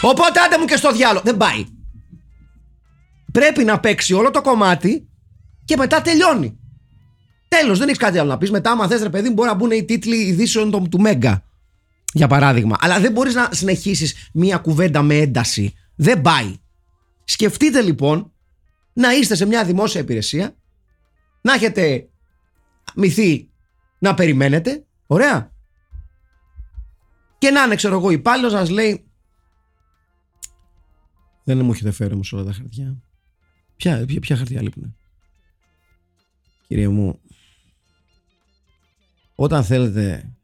Οπότε 0.01 0.39
άντε 0.39 0.57
μου 0.57 0.65
και 0.65 0.75
στο 0.75 0.91
διάλογο. 0.91 1.23
Δεν 1.23 1.37
πάει. 1.37 1.65
Πρέπει 3.31 3.63
να 3.63 3.79
παίξει 3.79 4.13
όλο 4.13 4.31
το 4.31 4.41
κομμάτι 4.41 5.09
και 5.65 5.77
μετά 5.77 6.01
τελειώνει. 6.01 6.59
Τέλος, 7.47 7.77
δεν 7.77 7.87
έχεις 7.87 7.99
κάτι 7.99 8.17
άλλο 8.17 8.29
να 8.29 8.37
πεις. 8.37 8.51
Μετά, 8.51 8.71
άμα 8.71 8.87
θες, 8.87 9.01
ρε 9.01 9.09
παιδί, 9.09 9.29
μπορεί 9.29 9.49
να 9.49 9.55
μπουν 9.55 9.71
οι 9.71 9.85
τίτλοι 9.85 10.15
ειδήσεων 10.15 10.71
του, 10.71 10.87
του 10.91 10.99
Μέγκα. 10.99 11.43
Για 12.13 12.27
παράδειγμα. 12.27 12.77
Αλλά 12.79 12.99
δεν 12.99 13.11
μπορείς 13.11 13.33
να 13.33 13.49
συνεχίσεις 13.51 14.29
μία 14.33 14.57
κουβέντα 14.57 15.01
με 15.01 15.15
ένταση. 15.15 15.73
Δεν 15.95 16.21
πάει. 16.21 16.55
Σκεφτείτε 17.23 17.81
λοιπόν 17.81 18.31
να 18.93 19.13
είστε 19.13 19.35
σε 19.35 19.45
μια 19.45 19.63
δημόσια 19.63 20.01
υπηρεσία, 20.01 20.55
να 21.41 21.53
έχετε 21.53 22.07
μυθεί 22.95 23.49
να 23.99 24.13
περιμένετε. 24.13 24.86
Ωραία. 25.07 25.51
Και 27.37 27.49
να 27.49 27.63
είναι, 27.63 27.75
ξέρω 27.75 27.95
εγώ, 27.95 28.09
υπάλληλος 28.09 28.53
να 28.53 28.69
λέει. 28.69 29.05
Δεν 31.43 31.65
μου 31.65 31.71
έχετε 31.71 31.91
φέρει 31.91 32.13
όμως 32.13 32.33
όλα 32.33 32.43
τα 32.43 32.51
χαρτιά. 32.51 32.97
Ποια, 33.75 34.05
ποια, 34.05 34.19
ποια 34.19 34.35
χαρτιά 34.35 34.61
λείπουν. 34.61 34.95
Κύριε 36.67 36.87
μου, 36.87 37.19
όταν 39.35 39.63
θέλετε 39.63 40.35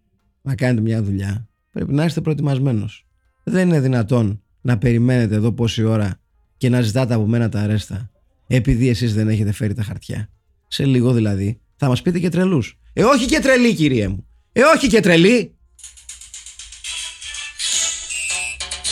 να 0.41 0.55
κάνετε 0.55 0.81
μια 0.81 1.03
δουλειά, 1.03 1.49
πρέπει 1.71 1.93
να 1.93 2.05
είστε 2.05 2.21
προετοιμασμένος. 2.21 3.07
Δεν 3.43 3.67
είναι 3.67 3.79
δυνατόν 3.79 4.43
να 4.61 4.77
περιμένετε 4.77 5.35
εδώ 5.35 5.51
πόση 5.51 5.83
ώρα 5.83 6.19
και 6.57 6.69
να 6.69 6.81
ζητάτε 6.81 7.13
από 7.13 7.25
μένα 7.25 7.49
τα 7.49 7.61
αρέστα, 7.61 8.11
επειδή 8.47 8.89
εσείς 8.89 9.13
δεν 9.13 9.27
έχετε 9.27 9.51
φέρει 9.51 9.73
τα 9.73 9.83
χαρτιά. 9.83 10.29
Σε 10.67 10.85
λίγο 10.85 11.13
δηλαδή 11.13 11.61
θα 11.75 11.87
μας 11.87 12.01
πείτε 12.01 12.19
και 12.19 12.29
τρελούς. 12.29 12.79
Ε, 12.93 13.03
όχι 13.03 13.25
και 13.25 13.39
τρελή, 13.39 13.75
κύριε 13.75 14.07
μου. 14.07 14.27
Ε, 14.55 14.61
όχι 14.75 14.87
και 14.87 14.99
τρελή. 14.99 15.55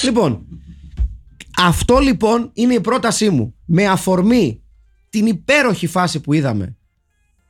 Λοιπόν, 0.03 0.45
αυτό 1.57 1.99
λοιπόν 1.99 2.51
είναι 2.53 2.73
η 2.73 2.81
πρότασή 2.81 3.29
μου. 3.29 3.55
Με 3.65 3.85
αφορμή 3.85 4.61
την 5.09 5.25
υπέροχη 5.25 5.87
φάση 5.87 6.19
που 6.19 6.33
είδαμε 6.33 6.77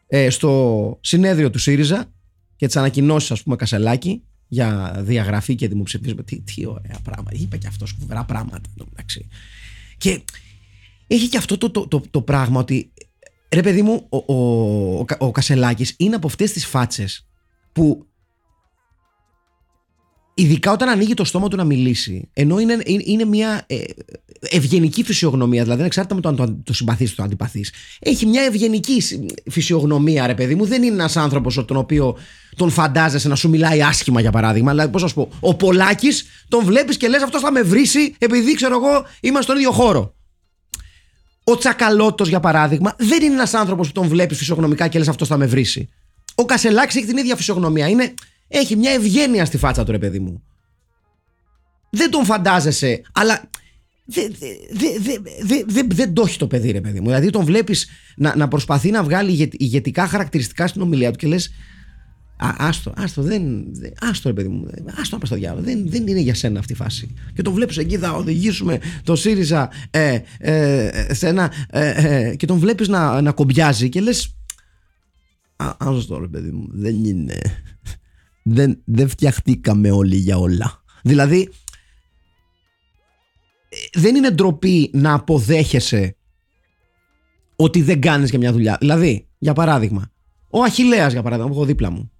ε, 0.07 0.29
στο 0.29 0.97
συνέδριο 1.01 1.49
του 1.49 1.59
ΣΥΡΙΖΑ 1.59 2.11
και 2.55 2.65
τις 2.65 2.75
ανακοινώσεις, 2.75 3.31
ας 3.31 3.43
πούμε, 3.43 3.55
Κασελάκη 3.55 4.23
για 4.47 4.95
διαγραφή 4.97 5.55
και 5.55 5.67
δημοψηφίσμα. 5.67 6.23
Τι, 6.23 6.41
τι 6.41 6.65
ωραία 6.65 6.99
πράγματα. 7.03 7.31
Είπε 7.33 7.57
και 7.57 7.67
αυτός 7.67 7.95
φοβερά 7.99 8.23
πράγματα. 8.23 8.69
Εντάξει. 8.91 9.27
Και 9.97 10.21
έχει 11.07 11.27
και 11.27 11.37
αυτό 11.37 11.57
το, 11.57 11.69
το, 11.69 11.87
το, 11.87 12.01
το 12.11 12.21
πράγμα 12.21 12.59
ότι 12.59 12.93
ρε 13.49 13.61
παιδί 13.61 13.81
μου, 13.81 14.05
ο, 14.09 14.17
ο, 14.17 14.35
ο, 14.99 15.05
ο 15.17 15.31
Κασελάκης 15.31 15.93
είναι 15.97 16.15
από 16.15 16.27
αυτές 16.27 16.51
τις 16.51 16.65
φάτσες 16.65 17.25
που 17.73 18.05
ειδικά 20.33 20.71
όταν 20.71 20.89
ανοίγει 20.89 21.13
το 21.13 21.23
στόμα 21.23 21.47
του 21.47 21.55
να 21.55 21.63
μιλήσει, 21.63 22.29
ενώ 22.33 22.59
είναι, 22.59 22.77
είναι, 22.85 23.25
μια 23.25 23.63
ε, 23.67 23.77
ευγενική 24.49 25.03
φυσιογνωμία, 25.03 25.63
δηλαδή 25.63 25.83
εξάρτητα 25.83 26.15
με 26.15 26.21
το 26.21 26.29
αν 26.29 26.35
το, 26.35 26.61
το 26.63 26.73
συμπαθείς 26.73 27.11
ή 27.11 27.15
το 27.15 27.23
αντιπαθείς, 27.23 27.71
έχει 27.99 28.25
μια 28.25 28.41
ευγενική 28.41 29.03
φυσιογνωμία, 29.51 30.27
ρε 30.27 30.33
παιδί 30.33 30.55
μου. 30.55 30.65
Δεν 30.65 30.83
είναι 30.83 30.93
ένας 30.93 31.17
άνθρωπος 31.17 31.65
τον 31.65 31.77
οποίο 31.77 32.17
τον 32.55 32.69
φαντάζεσαι 32.69 33.27
να 33.27 33.35
σου 33.35 33.49
μιλάει 33.49 33.81
άσχημα, 33.81 34.21
για 34.21 34.31
παράδειγμα. 34.31 34.71
Δηλαδή, 34.71 34.91
πώς 34.91 35.01
να 35.01 35.07
σου 35.07 35.13
πω, 35.13 35.29
ο 35.39 35.55
Πολάκης 35.55 36.25
τον 36.47 36.63
βλέπεις 36.65 36.97
και 36.97 37.07
λες 37.07 37.21
αυτός 37.21 37.41
θα 37.41 37.51
με 37.51 37.61
βρήσει 37.61 38.15
επειδή 38.17 38.53
ξέρω 38.53 38.75
εγώ 38.75 39.05
είμαστε 39.19 39.43
στον 39.43 39.55
ίδιο 39.55 39.71
χώρο. 39.71 40.15
Ο 41.43 41.57
Τσακαλώτος, 41.57 42.29
για 42.29 42.39
παράδειγμα, 42.39 42.95
δεν 42.97 43.23
είναι 43.23 43.33
ένας 43.33 43.53
άνθρωπος 43.53 43.87
που 43.87 43.93
τον 43.93 44.07
βλέπεις 44.07 44.37
φυσιογνωμικά 44.37 44.87
και 44.87 44.99
λες 44.99 45.07
αυτός 45.07 45.27
θα 45.27 45.37
με 45.37 45.45
βρήσει. 45.45 45.89
Ο 46.41 46.45
Κασελάκης 46.45 46.95
έχει 46.95 47.05
την 47.05 47.17
ίδια 47.17 47.35
φυσιογνωμία. 47.35 47.87
Είναι, 47.87 48.13
έχει 48.47 48.75
μια 48.75 48.91
ευγένεια 48.91 49.45
στη 49.45 49.57
φάτσα 49.57 49.83
του, 49.83 49.91
ρε 49.91 49.97
παιδί 49.97 50.19
μου. 50.19 50.43
Δεν 51.89 52.11
τον 52.11 52.25
φαντάζεσαι, 52.25 53.01
αλλά 53.11 53.49
δεν 54.05 54.35
δε, 54.71 55.17
δε, 55.43 55.63
δε, 55.67 55.83
δε, 55.87 56.07
το 56.07 56.23
έχει 56.27 56.37
το 56.37 56.47
παιδί, 56.47 56.71
ρε 56.71 56.81
παιδί 56.81 56.99
μου. 56.99 57.05
Δηλαδή 57.05 57.29
τον 57.29 57.45
βλέπεις 57.45 57.87
να, 58.15 58.35
να 58.35 58.47
προσπαθεί 58.47 58.91
να 58.91 59.03
βγάλει 59.03 59.49
ηγετικά 59.51 60.07
χαρακτηριστικά 60.07 60.67
στην 60.67 60.81
ομιλία 60.81 61.11
του 61.11 61.17
και 61.17 61.27
λες. 61.27 61.51
Άστο, 62.57 62.93
άστο, 62.95 63.21
δεν, 63.21 63.65
άστο 63.99 64.29
ρε 64.29 64.35
παιδί 64.35 64.47
μου, 64.47 64.67
άστο 64.99 65.17
να 65.17 65.25
στο 65.25 65.35
διάλογο. 65.35 65.63
Δεν, 65.63 65.89
δεν 65.89 66.07
είναι 66.07 66.19
για 66.19 66.35
σένα 66.35 66.59
αυτή 66.59 66.73
η 66.73 66.75
φάση. 66.75 67.15
Και 67.33 67.41
τον 67.41 67.53
βλέπεις 67.53 67.77
εκεί, 67.77 67.97
θα 67.97 68.11
οδηγήσουμε 68.11 68.79
το 69.03 69.15
ΣΥΡΙΖΑ 69.15 69.69
ε, 69.89 70.19
ε, 70.39 71.13
σε 71.13 71.27
ένα. 71.27 71.51
Ε, 71.69 71.89
ε, 71.89 72.35
και 72.35 72.45
τον 72.45 72.57
βλέπεις 72.57 72.87
να, 72.87 73.21
να 73.21 73.31
κομπιάζει 73.31 73.89
και 73.89 74.01
λες. 74.01 74.35
Άστο 75.79 76.19
ρε 76.19 76.27
παιδί 76.27 76.51
μου, 76.51 76.67
δεν 76.71 77.05
είναι. 77.05 77.39
Δεν, 78.43 78.81
δεν 78.85 79.09
φτιαχτήκαμε 79.09 79.91
όλοι 79.91 80.15
για 80.15 80.37
όλα. 80.37 80.83
Δηλαδή, 81.03 81.49
δεν 83.93 84.15
είναι 84.15 84.29
ντροπή 84.29 84.89
να 84.93 85.13
αποδέχεσαι 85.13 86.15
ότι 87.55 87.81
δεν 87.81 88.01
κάνεις 88.01 88.29
για 88.29 88.39
μια 88.39 88.51
δουλειά. 88.51 88.77
Δηλαδή, 88.79 89.27
για 89.37 89.53
παράδειγμα, 89.53 90.11
ο 90.49 90.63
Αχιλέας 90.63 91.11
για 91.11 91.21
παράδειγμα, 91.21 91.49
που 91.51 91.55
έχω 91.57 91.65
δίπλα 91.65 91.89
μου, 91.89 92.11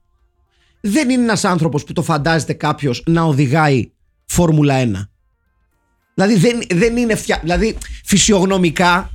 δεν 0.81 1.10
είναι 1.10 1.24
ένας 1.24 1.45
άνθρωπος 1.45 1.83
που 1.83 1.93
το 1.93 2.03
φαντάζεται 2.03 2.53
κάποιος 2.53 3.03
να 3.05 3.21
οδηγάει 3.21 3.91
Φόρμουλα 4.25 4.75
1. 4.83 5.10
Δηλαδή, 6.13 6.36
δεν, 6.36 6.62
δεν 6.74 6.98
είναι 6.98 7.15
φτια... 7.15 7.39
δηλαδή, 7.41 7.77
φυσιογνωμικά, 8.05 9.10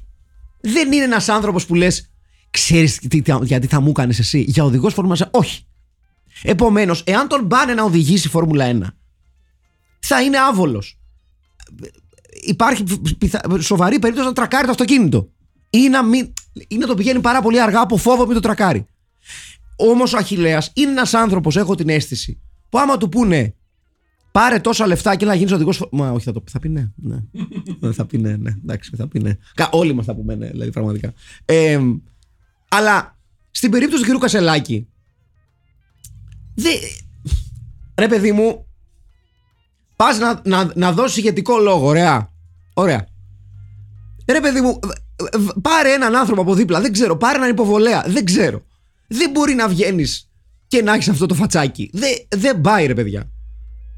δεν 0.60 0.92
είναι 0.92 1.04
ένας 1.04 1.28
άνθρωπος 1.28 1.66
που 1.66 1.74
λες, 1.74 2.10
ξέρεις 2.60 2.98
τι, 2.98 3.22
γιατί 3.42 3.66
θα 3.66 3.80
μου 3.80 3.88
έκανε 3.88 4.14
εσύ, 4.18 4.40
για 4.48 4.64
οδηγός 4.64 4.94
Φόρμουλα 4.94 5.26
1. 5.26 5.30
Όχι. 5.30 5.66
Επομένως, 6.42 7.02
εάν 7.06 7.28
τον 7.28 7.48
πάνε 7.48 7.74
να 7.74 7.82
οδηγήσει 7.82 8.28
Φόρμουλα 8.28 8.70
1, 8.72 8.80
θα 9.98 10.22
είναι 10.22 10.38
άβολος 10.38 10.98
υπάρχει 12.40 12.84
σοβαρή 13.60 13.98
περίπτωση 13.98 14.26
να 14.28 14.32
τρακάρει 14.32 14.64
το 14.64 14.70
αυτοκίνητο. 14.70 15.28
Ή 15.70 15.88
να, 15.88 16.04
μην, 16.04 16.32
ή 16.68 16.76
να 16.76 16.86
το 16.86 16.94
πηγαίνει 16.94 17.20
πάρα 17.20 17.42
πολύ 17.42 17.60
αργά 17.60 17.80
από 17.80 17.96
φόβο 17.96 18.24
μην 18.26 18.34
το 18.34 18.40
τρακάρει. 18.40 18.86
Όμως 19.76 20.12
ο 20.12 20.16
Αχηλέα 20.16 20.62
είναι 20.72 20.90
ένας 20.90 21.14
άνθρωπος, 21.14 21.56
έχω 21.56 21.74
την 21.74 21.88
αίσθηση, 21.88 22.40
που 22.68 22.78
άμα 22.78 22.96
του 22.96 23.08
πούνε 23.08 23.54
πάρε 24.32 24.58
τόσα 24.58 24.86
λεφτά 24.86 25.16
και 25.16 25.24
να 25.24 25.34
γίνεις 25.34 25.52
οδηγός. 25.52 25.88
Μα 25.90 26.10
όχι, 26.10 26.24
θα, 26.24 26.32
το, 26.32 26.42
θα 26.50 26.58
πει 26.58 26.68
ναι. 26.68 26.90
ναι. 26.96 27.22
θα 27.98 28.06
πει 28.06 28.18
ναι, 28.18 28.36
ναι. 28.36 28.50
Εντάξει, 28.62 28.96
θα 28.96 29.08
πει 29.08 29.20
ναι. 29.20 29.36
Όλοι 29.70 29.94
μας 29.94 30.04
θα 30.04 30.14
πούμε 30.14 30.34
ναι, 30.34 30.46
δηλαδή 30.46 30.70
πραγματικά. 30.70 31.12
Ε, 31.44 31.80
αλλά 32.68 33.18
στην 33.50 33.70
περίπτωση 33.70 34.04
του 34.04 34.18
κ. 34.18 34.20
Κασελάκη. 34.20 34.88
Δε... 36.54 36.70
Ρε 37.98 38.08
παιδί 38.08 38.32
μου, 38.32 38.66
πας 39.96 40.18
να, 40.18 40.40
να, 40.44 40.72
να 40.74 40.92
δώσεις 40.92 41.16
ηγετικό 41.16 41.58
λόγο, 41.58 41.86
ωραία. 41.86 42.30
Ωραία. 42.74 43.06
Ρε 44.26 44.40
παιδί 44.40 44.60
μου, 44.60 44.78
πάρε 45.62 45.92
έναν 45.92 46.16
άνθρωπο 46.16 46.40
από 46.40 46.54
δίπλα. 46.54 46.80
Δεν 46.80 46.92
ξέρω. 46.92 47.16
Πάρε 47.16 47.36
έναν 47.36 47.50
υποβολέα. 47.50 48.04
Δεν 48.06 48.24
ξέρω. 48.24 48.64
Δεν 49.06 49.30
μπορεί 49.30 49.54
να 49.54 49.68
βγαίνεις 49.68 50.30
και 50.66 50.82
να 50.82 50.94
έχεις 50.94 51.08
αυτό 51.08 51.26
το 51.26 51.34
φατσάκι. 51.34 51.90
Δεν, 51.92 52.10
δεν 52.28 52.60
πάει, 52.60 52.86
ρε 52.86 52.94
παιδιά. 52.94 53.30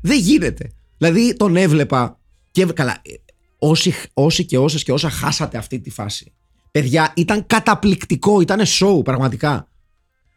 Δεν 0.03 0.19
γίνεται. 0.19 0.71
Δηλαδή 0.99 1.37
τον 1.37 1.57
έβλεπα. 1.57 2.19
Και 2.51 2.65
καλά. 2.65 3.03
Όσοι, 3.59 3.95
όσοι 4.15 4.45
και 4.45 4.59
όσες 4.59 4.83
και 4.83 4.93
όσα 4.93 5.11
χάσατε 5.11 5.59
αυτή 5.59 5.81
τη 5.81 5.91
φάση. 5.91 6.33
Παιδιά, 6.71 7.13
ήταν 7.17 7.47
καταπληκτικό. 7.47 8.41
Ήταν 8.41 8.61
show, 8.67 9.05
πραγματικά. 9.05 9.69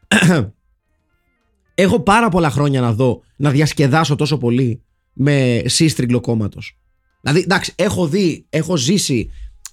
Έχω 1.76 2.00
πάρα 2.00 2.30
πολλά 2.30 2.50
χρόνια 2.50 2.82
να 2.82 2.94
δω 2.94 3.22
να 3.36 3.50
διασκεδάσω 3.50 4.16
τόσο 4.16 4.38
πολύ 4.38 4.84
με 5.14 5.62
σύστριγγλο 5.66 6.20
κόμματος. 6.20 6.78
Δηλαδή, 7.22 7.40
εντάξει, 7.40 7.74
έχω 7.76 8.08
δει, 8.08 8.46
έχω 8.50 8.78
ζήσει 8.78 9.30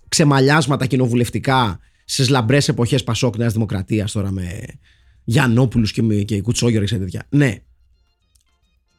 ξεμαλιάσματα 0.09 0.87
κοινοβουλευτικά 0.87 1.79
στις 2.05 2.29
λαμπρές 2.29 2.69
εποχές 2.69 3.05
Πασόκ 3.05 3.37
Νέας 3.37 3.53
Δημοκρατίας 3.53 4.13
τώρα 4.13 4.31
με 4.31 4.65
Γιαννόπουλους 5.25 5.93
και, 5.93 6.03
με, 6.03 6.15
και 6.15 6.43
Κουτσόγερ 6.43 6.85
και 6.85 6.99
τέτοια. 6.99 7.27
Ναι. 7.29 7.59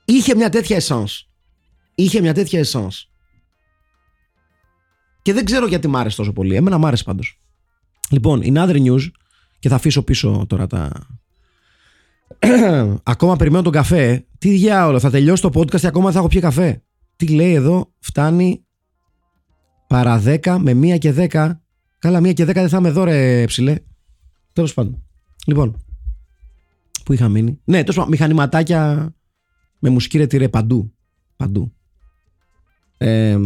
Είχε 0.05 0.35
μια 0.35 0.49
τέτοια 0.49 0.81
essence. 0.81 1.21
Είχε 1.95 2.21
μια 2.21 2.33
τέτοια 2.33 2.65
essence. 2.65 3.07
Και 5.21 5.33
δεν 5.33 5.45
ξέρω 5.45 5.67
γιατί 5.67 5.87
μ' 5.87 5.95
άρεσε 5.95 6.17
τόσο 6.17 6.33
πολύ. 6.33 6.55
Εμένα 6.55 6.77
μ' 6.77 6.85
άρεσε 6.85 7.03
πάντως. 7.03 7.39
Λοιπόν, 8.09 8.41
in 8.43 8.53
other 8.53 8.85
news, 8.85 9.09
και 9.59 9.69
θα 9.69 9.75
αφήσω 9.75 10.03
πίσω 10.03 10.45
τώρα 10.49 10.67
τα. 10.67 11.07
ακόμα 13.03 13.35
περιμένω 13.35 13.63
τον 13.63 13.71
καφέ. 13.71 14.25
Τι 14.37 14.49
διάολο, 14.49 14.99
θα 14.99 15.09
τελειώσει 15.09 15.41
το 15.41 15.49
podcast 15.53 15.79
και 15.79 15.87
ακόμα 15.87 16.11
θα 16.11 16.19
έχω 16.19 16.27
πιει 16.27 16.41
καφέ. 16.41 16.83
Τι 17.15 17.27
λέει 17.27 17.53
εδώ, 17.53 17.93
φτάνει 17.99 18.65
παρά 19.87 20.23
10 20.25 20.57
με 20.59 20.71
1 20.71 20.97
και 20.97 21.29
10. 21.31 21.51
Καλά, 21.99 22.19
1 22.19 22.33
και 22.33 22.43
10 22.43 22.53
δεν 22.53 22.69
θα 22.69 22.77
είμαι 22.77 22.87
εδώ, 22.87 23.03
ρε 23.03 23.45
ψηλέ. 23.45 23.75
Τέλος 24.53 24.73
πάντων. 24.73 25.03
Λοιπόν, 25.45 25.83
που 27.05 27.13
είχα 27.13 27.27
μείνει; 27.27 27.59
Ναι, 27.63 27.83
τόσο 27.83 28.07
μηχανηματάκια 28.07 29.13
με 29.79 29.89
μουσική 29.89 30.17
ρε 30.37 30.49
παντού. 30.49 30.93
Παντού. 31.35 31.73
Ε, 32.97 33.39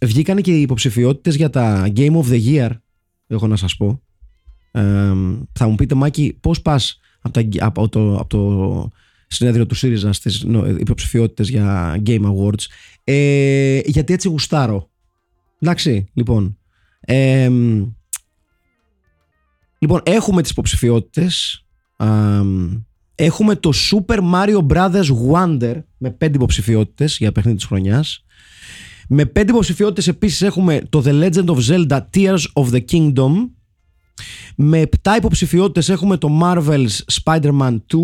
βγήκαν 0.00 0.40
και 0.40 0.56
οι 0.56 0.60
υποψηφιότητες 0.60 1.36
για 1.36 1.50
τα 1.50 1.92
Game 1.96 2.22
of 2.22 2.24
the 2.24 2.44
Year, 2.46 2.70
έχω 3.28 3.46
να 3.46 3.56
σας 3.56 3.76
πω. 3.76 4.02
Ε, 4.70 5.12
θα 5.52 5.68
μου 5.68 5.74
πείτε, 5.74 5.94
Μάκη, 5.94 6.36
πώς 6.40 6.62
πας 6.62 7.00
από, 7.20 7.32
τα, 7.32 7.66
από, 7.66 7.88
το, 7.88 8.16
από 8.16 8.28
το 8.28 8.90
συνέδριο 9.26 9.66
του 9.66 9.74
ΣΥΡΙΖΑ 9.74 10.12
στις 10.12 10.46
υποψηφιότητες 10.78 11.48
για 11.48 11.96
Game 12.06 12.24
Awards; 12.24 12.64
Ε, 13.04 13.80
γιατί 13.84 14.12
έτσι 14.12 14.28
γουστάρω. 14.28 14.90
Εντάξει, 15.60 16.08
λοιπόν. 16.12 16.58
Ε, 17.00 17.50
λοιπόν, 19.78 20.00
έχουμε 20.02 20.42
τις 20.42 20.50
υποψηφιότητες. 20.50 21.64
έχουμε 23.14 23.56
το 23.56 23.72
Super 23.90 24.18
Mario 24.32 24.66
Brothers 24.66 25.10
Wonder 25.32 25.82
με 25.98 26.10
πέντε 26.10 26.36
υποψηφιότητες 26.36 27.16
για 27.16 27.32
παιχνίδι 27.32 27.56
της 27.56 27.66
χρονιάς. 27.66 28.24
Με 29.08 29.24
πέντε 29.26 29.50
υποψηφιότητες 29.50 30.08
επίσης 30.08 30.42
έχουμε 30.42 30.80
το 30.88 31.02
The 31.06 31.22
Legend 31.22 31.44
of 31.44 31.58
Zelda 31.68 32.00
Tears 32.14 32.42
of 32.52 32.70
the 32.72 32.84
Kingdom. 32.90 33.32
Με 34.56 34.80
επτά 34.80 35.16
υποψηφιότητες 35.16 35.88
έχουμε 35.88 36.16
το 36.16 36.40
Marvel's 36.42 36.98
Spider-Man 37.22 37.76
2. 37.76 37.96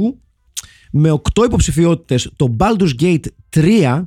Με 0.90 1.10
οκτώ 1.10 1.44
υποψηφιότητες 1.44 2.32
το 2.36 2.56
Baldur's 2.58 3.00
Gate 3.00 3.24
3. 3.56 4.04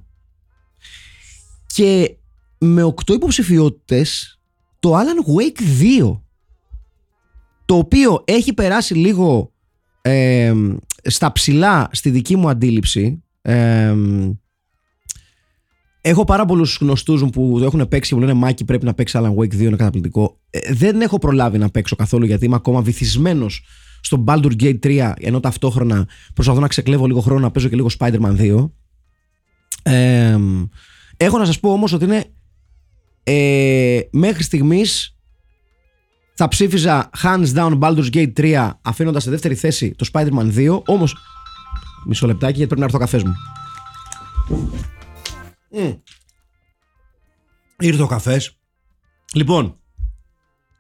Και 1.66 2.18
με 2.58 2.84
οκτώ 2.84 3.14
υποψηφιότητες 3.14 4.40
το 4.80 4.98
Alan 4.98 5.30
Wake 5.40 5.62
2. 6.02 6.20
Το 7.66 7.78
οποίο 7.78 8.24
έχει 8.26 8.54
περάσει 8.54 8.94
λίγο 8.94 9.52
ε, 10.02 10.54
στα 11.04 11.32
ψηλά 11.32 11.90
στη 11.92 12.10
δική 12.10 12.36
μου 12.36 12.50
αντίληψη. 12.50 13.24
Ε, 13.42 13.96
Έχω 16.10 16.24
πάρα 16.24 16.46
πολλούς 16.46 16.78
γνωστούς 16.82 17.22
μου 17.22 17.30
που 17.30 17.56
το 17.60 17.66
έχουν 17.66 17.88
παίξει 17.88 18.10
και 18.10 18.16
μου 18.16 18.22
λένε 18.22 18.34
Μάκη, 18.34 18.66
πρέπει 18.66 18.86
να 18.86 18.94
παίξει 18.94 19.20
Alan 19.22 19.36
Wake 19.36 19.54
2, 19.54 19.60
είναι 19.60 19.76
καταπληκτικό. 19.76 20.40
Ε, 20.50 20.74
δεν 20.74 21.02
έχω 21.02 21.18
προλάβει 21.20 21.58
να 21.58 21.70
παίξω 21.70 21.96
καθόλου 21.96 22.26
γιατί 22.26 22.46
είμαι 22.46 22.56
ακόμα 22.56 22.82
βυθισμένος 22.82 23.64
στο 24.02 24.24
Baldur 24.28 24.52
Gate 24.60 24.80
3, 24.84 25.12
ενώ 25.20 25.40
ταυτόχρονα 25.40 26.08
προσπαθώ 26.34 26.60
να 26.60 26.68
ξεκλέβω 26.68 27.06
λίγο 27.06 27.20
χρόνο 27.20 27.40
να 27.40 27.52
παίζω 27.52 27.68
και 27.68 27.76
λίγο 27.76 27.90
Spider-Man 28.00 28.38
2. 28.38 28.70
Ε, 29.84 30.38
έχω 31.18 31.38
να 31.38 31.46
σας 31.46 31.60
πω 31.60 31.72
όμως 31.72 31.94
ότι 31.94 32.04
είναι 32.04 32.26
ε, 33.24 34.00
μέχρι 34.12 34.44
στιγμής 34.44 35.18
θα 36.34 36.48
ψήφιζα 36.48 37.10
hands 37.24 37.54
down 37.56 37.80
Baldur's 37.80 38.10
Gate 38.14 38.34
3 38.38 38.72
αφήνοντας 38.82 39.24
σε 39.24 39.30
δεύτερη 39.30 39.56
θέση 39.56 39.96
το 39.96 40.10
Spider-Man 40.14 40.54
2. 40.56 40.82
Όμως, 40.86 41.16
μισό 42.06 42.28
λεπτάκι 42.28 42.58
γιατί 42.58 42.66
πρέπει 42.66 42.80
να 42.80 42.86
έρθω 42.86 42.98
ο 42.98 43.00
καφές 43.00 43.24
μου. 43.24 43.34
Mm. 45.72 46.00
Ήρθε 47.80 48.02
ο 48.02 48.08
καφές. 48.08 48.60
Λοιπόν, 49.34 49.80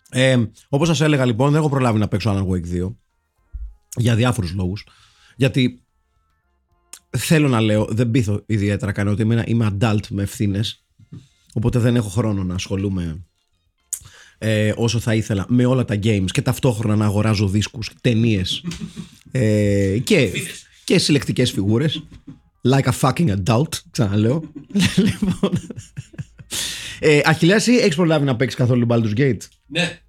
ε, 0.09 0.43
όπως 0.69 0.87
σας 0.87 1.01
έλεγα, 1.01 1.25
λοιπόν, 1.25 1.51
δεν 1.51 1.59
έχω 1.59 1.69
προλάβει 1.69 1.99
να 1.99 2.07
παίξω 2.07 2.31
Alan 2.31 2.47
Wake 2.47 2.85
2 2.85 2.95
για 3.95 4.15
διάφορους 4.15 4.53
λόγους. 4.53 4.87
Γιατί 5.35 5.83
θέλω 7.17 7.47
να 7.47 7.61
λέω, 7.61 7.85
δεν 7.89 8.11
πείθω 8.11 8.43
ιδιαίτερα 8.45 8.91
κανένα 8.91 9.13
ότι 9.13 9.23
είμαι, 9.23 9.43
είμαι 9.47 9.77
adult 9.79 10.07
με 10.09 10.23
ευθύνες. 10.23 10.85
Οπότε 11.53 11.79
δεν 11.79 11.95
έχω 11.95 12.09
χρόνο 12.09 12.43
να 12.43 12.53
ασχολούμαι 12.53 13.25
ε, 14.37 14.73
όσο 14.75 14.99
θα 14.99 15.15
ήθελα 15.15 15.45
με 15.49 15.65
όλα 15.65 15.85
τα 15.85 15.99
games 16.03 16.31
και 16.31 16.41
ταυτόχρονα 16.41 16.95
να 16.95 17.05
αγοράζω 17.05 17.47
δίσκους, 17.47 17.91
ταινίες 18.01 18.63
ε, 19.31 19.97
και, 20.03 20.31
και 20.83 20.97
συλλεκτικές 20.97 21.51
φιγούρες. 21.51 22.03
Like 22.73 22.85
a 22.85 22.91
fucking 23.01 23.35
adult, 23.43 23.73
ξαναλέω. 23.91 24.43
λοιπόν. 25.05 25.51
Ε, 26.99 27.21
Αχιλέας, 27.25 27.67
έχεις 27.67 27.95
προλάβει 27.95 28.25
να 28.25 28.35
παίξεις 28.35 28.59
καθόλου 28.59 28.85
Baldur's 28.89 29.17
Gate; 29.17 29.37
Ναι. 29.67 29.99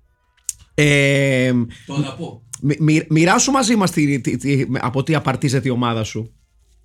Ε, 0.74 1.52
το 1.86 1.94
αγαπώ. 1.94 2.42
Μοι, 2.60 3.06
μοιράσου 3.08 3.50
μαζί 3.50 3.76
μας 3.76 3.90
τη, 3.90 4.20
τη, 4.20 4.36
τη, 4.36 4.66
από 4.80 5.02
τι 5.02 5.14
απαρτίζεται 5.14 5.68
η 5.68 5.70
ομάδα 5.70 6.04
σου. 6.04 6.32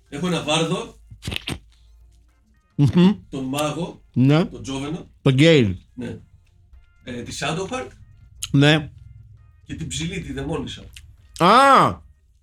Έχω 0.08 0.26
ένα 0.26 0.42
βάρδο, 0.42 0.98
τον 3.28 3.44
μάγο, 3.44 4.02
ναι. 4.14 4.44
τον 4.44 4.62
Τζόβενο. 4.62 5.10
Τον 5.22 5.34
Γκέιλ. 5.34 5.76
Ναι. 5.94 6.18
Ε, 7.04 7.22
τη 7.22 7.36
Shadowheart 7.40 7.88
Ναι. 8.50 8.90
και 9.66 9.74
την 9.74 9.86
ψηλή, 9.88 10.20
τη 10.20 10.32
δαιμόνισσα. 10.32 10.82
Α, 11.38 11.48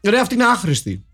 ρε 0.02 0.20
αυτή 0.20 0.34
είναι 0.34 0.46
άχρηστη. 0.46 1.06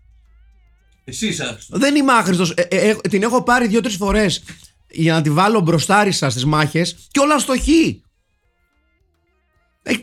Εσύ 1.08 1.26
είσαι 1.26 1.42
άχρηστος. 1.44 1.78
Δεν 1.80 1.94
είμαι 1.94 2.12
άχρηστος. 2.12 2.50
Ε, 2.50 2.62
ε, 2.70 2.94
την 3.08 3.22
έχω 3.22 3.42
πάρει 3.42 3.66
δύο-τρεις 3.68 3.96
φορές 3.96 4.42
για 4.90 5.12
να 5.12 5.22
τη 5.22 5.30
βάλω 5.30 5.60
μπροστάρισα 5.60 6.30
στις 6.30 6.44
μάχες 6.44 7.08
και 7.10 7.20
όλα 7.20 7.38
στο 7.38 7.52
χ. 7.58 7.66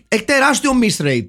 Έχει 0.08 0.24
τεράστιο 0.26 0.72
miss 0.82 1.06
rate. 1.06 1.28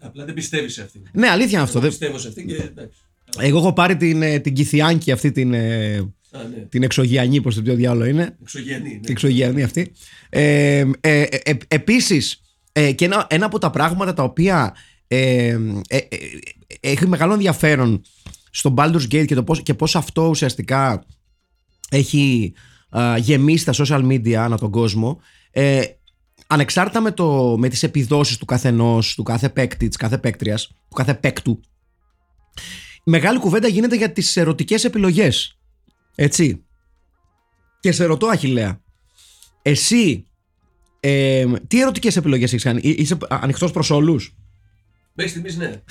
Απλά 0.00 0.24
δεν 0.24 0.34
πιστεύεις 0.34 0.72
σε 0.72 0.82
αυτήν. 0.82 1.02
Ναι, 1.12 1.28
αλήθεια 1.28 1.52
είναι 1.52 1.62
αυτό. 1.62 1.78
Εγώ 1.78 1.80
Δεν- 1.88 1.90
πιστεύω 1.98 2.18
σε 2.18 2.28
αυτήν 2.28 2.46
και 2.46 2.54
εντάξει. 2.54 2.98
Εγώ 3.38 3.58
έχω 3.58 3.72
πάρει 3.72 3.96
την, 3.96 4.22
ε, 4.22 4.38
την 4.38 4.54
Κιθιάνκη 4.54 5.12
αυτή 5.12 5.32
την, 5.32 5.54
ε, 5.54 5.96
Α, 6.32 6.42
ναι. 6.42 6.56
την 6.68 6.82
εξωγιανή, 6.82 7.40
πώς 7.40 7.54
το 7.54 7.62
πιο 7.62 7.74
διάλογο 7.74 8.04
είναι. 8.08 8.36
Εξωγενή. 8.42 8.88
Την 8.90 9.00
Ναι. 9.00 9.10
εξωγιανή 9.10 9.62
αυτή. 9.62 9.92
Ε, 10.28 10.78
ε, 11.00 11.22
ε, 11.22 11.22
ε, 11.44 11.52
επίσης, 11.68 12.40
ε, 12.72 12.92
και 12.92 13.04
ένα, 13.04 13.26
ένα 13.30 13.46
από 13.46 13.58
τα 13.58 13.70
πράγματα 13.70 14.12
τα 14.14 14.22
οποία 14.22 14.74
ε, 15.08 15.16
ε, 15.46 15.56
ε, 15.88 15.96
ε, 15.96 16.16
έχει 16.80 17.06
μεγάλο 17.06 17.32
ενδιαφέρον 17.32 18.02
στο 18.50 18.74
Baldur's 18.76 19.06
Gate 19.10 19.24
και, 19.26 19.34
το 19.34 19.44
πώς, 19.44 19.62
και 19.62 19.74
πώς 19.74 19.96
αυτό 19.96 20.28
ουσιαστικά 20.28 21.04
έχει 21.90 22.52
α, 22.88 23.16
γεμίσει 23.16 23.64
τα 23.64 23.72
social 23.76 24.06
media 24.06 24.32
ανά 24.32 24.58
τον 24.58 24.70
κόσμο 24.70 25.20
ε, 25.50 25.82
ανεξάρτητα 26.46 27.00
με, 27.00 27.10
το, 27.10 27.56
με 27.58 27.68
τις 27.68 27.82
επιδόσεις 27.82 28.36
του 28.36 28.44
καθενός, 28.44 29.14
του 29.14 29.22
κάθε 29.22 29.48
παίκτη, 29.48 29.88
της 29.88 29.96
κάθε 29.96 30.18
παίκτριας, 30.18 30.66
του 30.66 30.94
κάθε 30.94 31.14
παίκτου 31.14 31.60
η 33.04 33.10
μεγάλη 33.10 33.38
κουβέντα 33.38 33.68
γίνεται 33.68 33.96
για 33.96 34.12
τις 34.12 34.36
ερωτικές 34.36 34.84
επιλογές 34.84 35.58
έτσι 36.14 36.64
και 37.80 37.92
σε 37.92 38.04
ρωτώ 38.04 38.26
Αχιλέα 38.26 38.80
εσύ 39.62 40.24
ε, 41.00 41.44
τι 41.66 41.80
ερωτικές 41.80 42.16
επιλογές 42.16 42.52
έχεις 42.52 42.64
κάνει; 42.64 42.80
Εί- 42.82 42.98
είσαι 42.98 43.16
ανοιχτός 43.28 43.70
προς 43.70 43.90
όλους; 43.90 44.34
Μέχρι 45.14 45.30
στιγμής 45.30 45.56
ναι. 45.56 45.66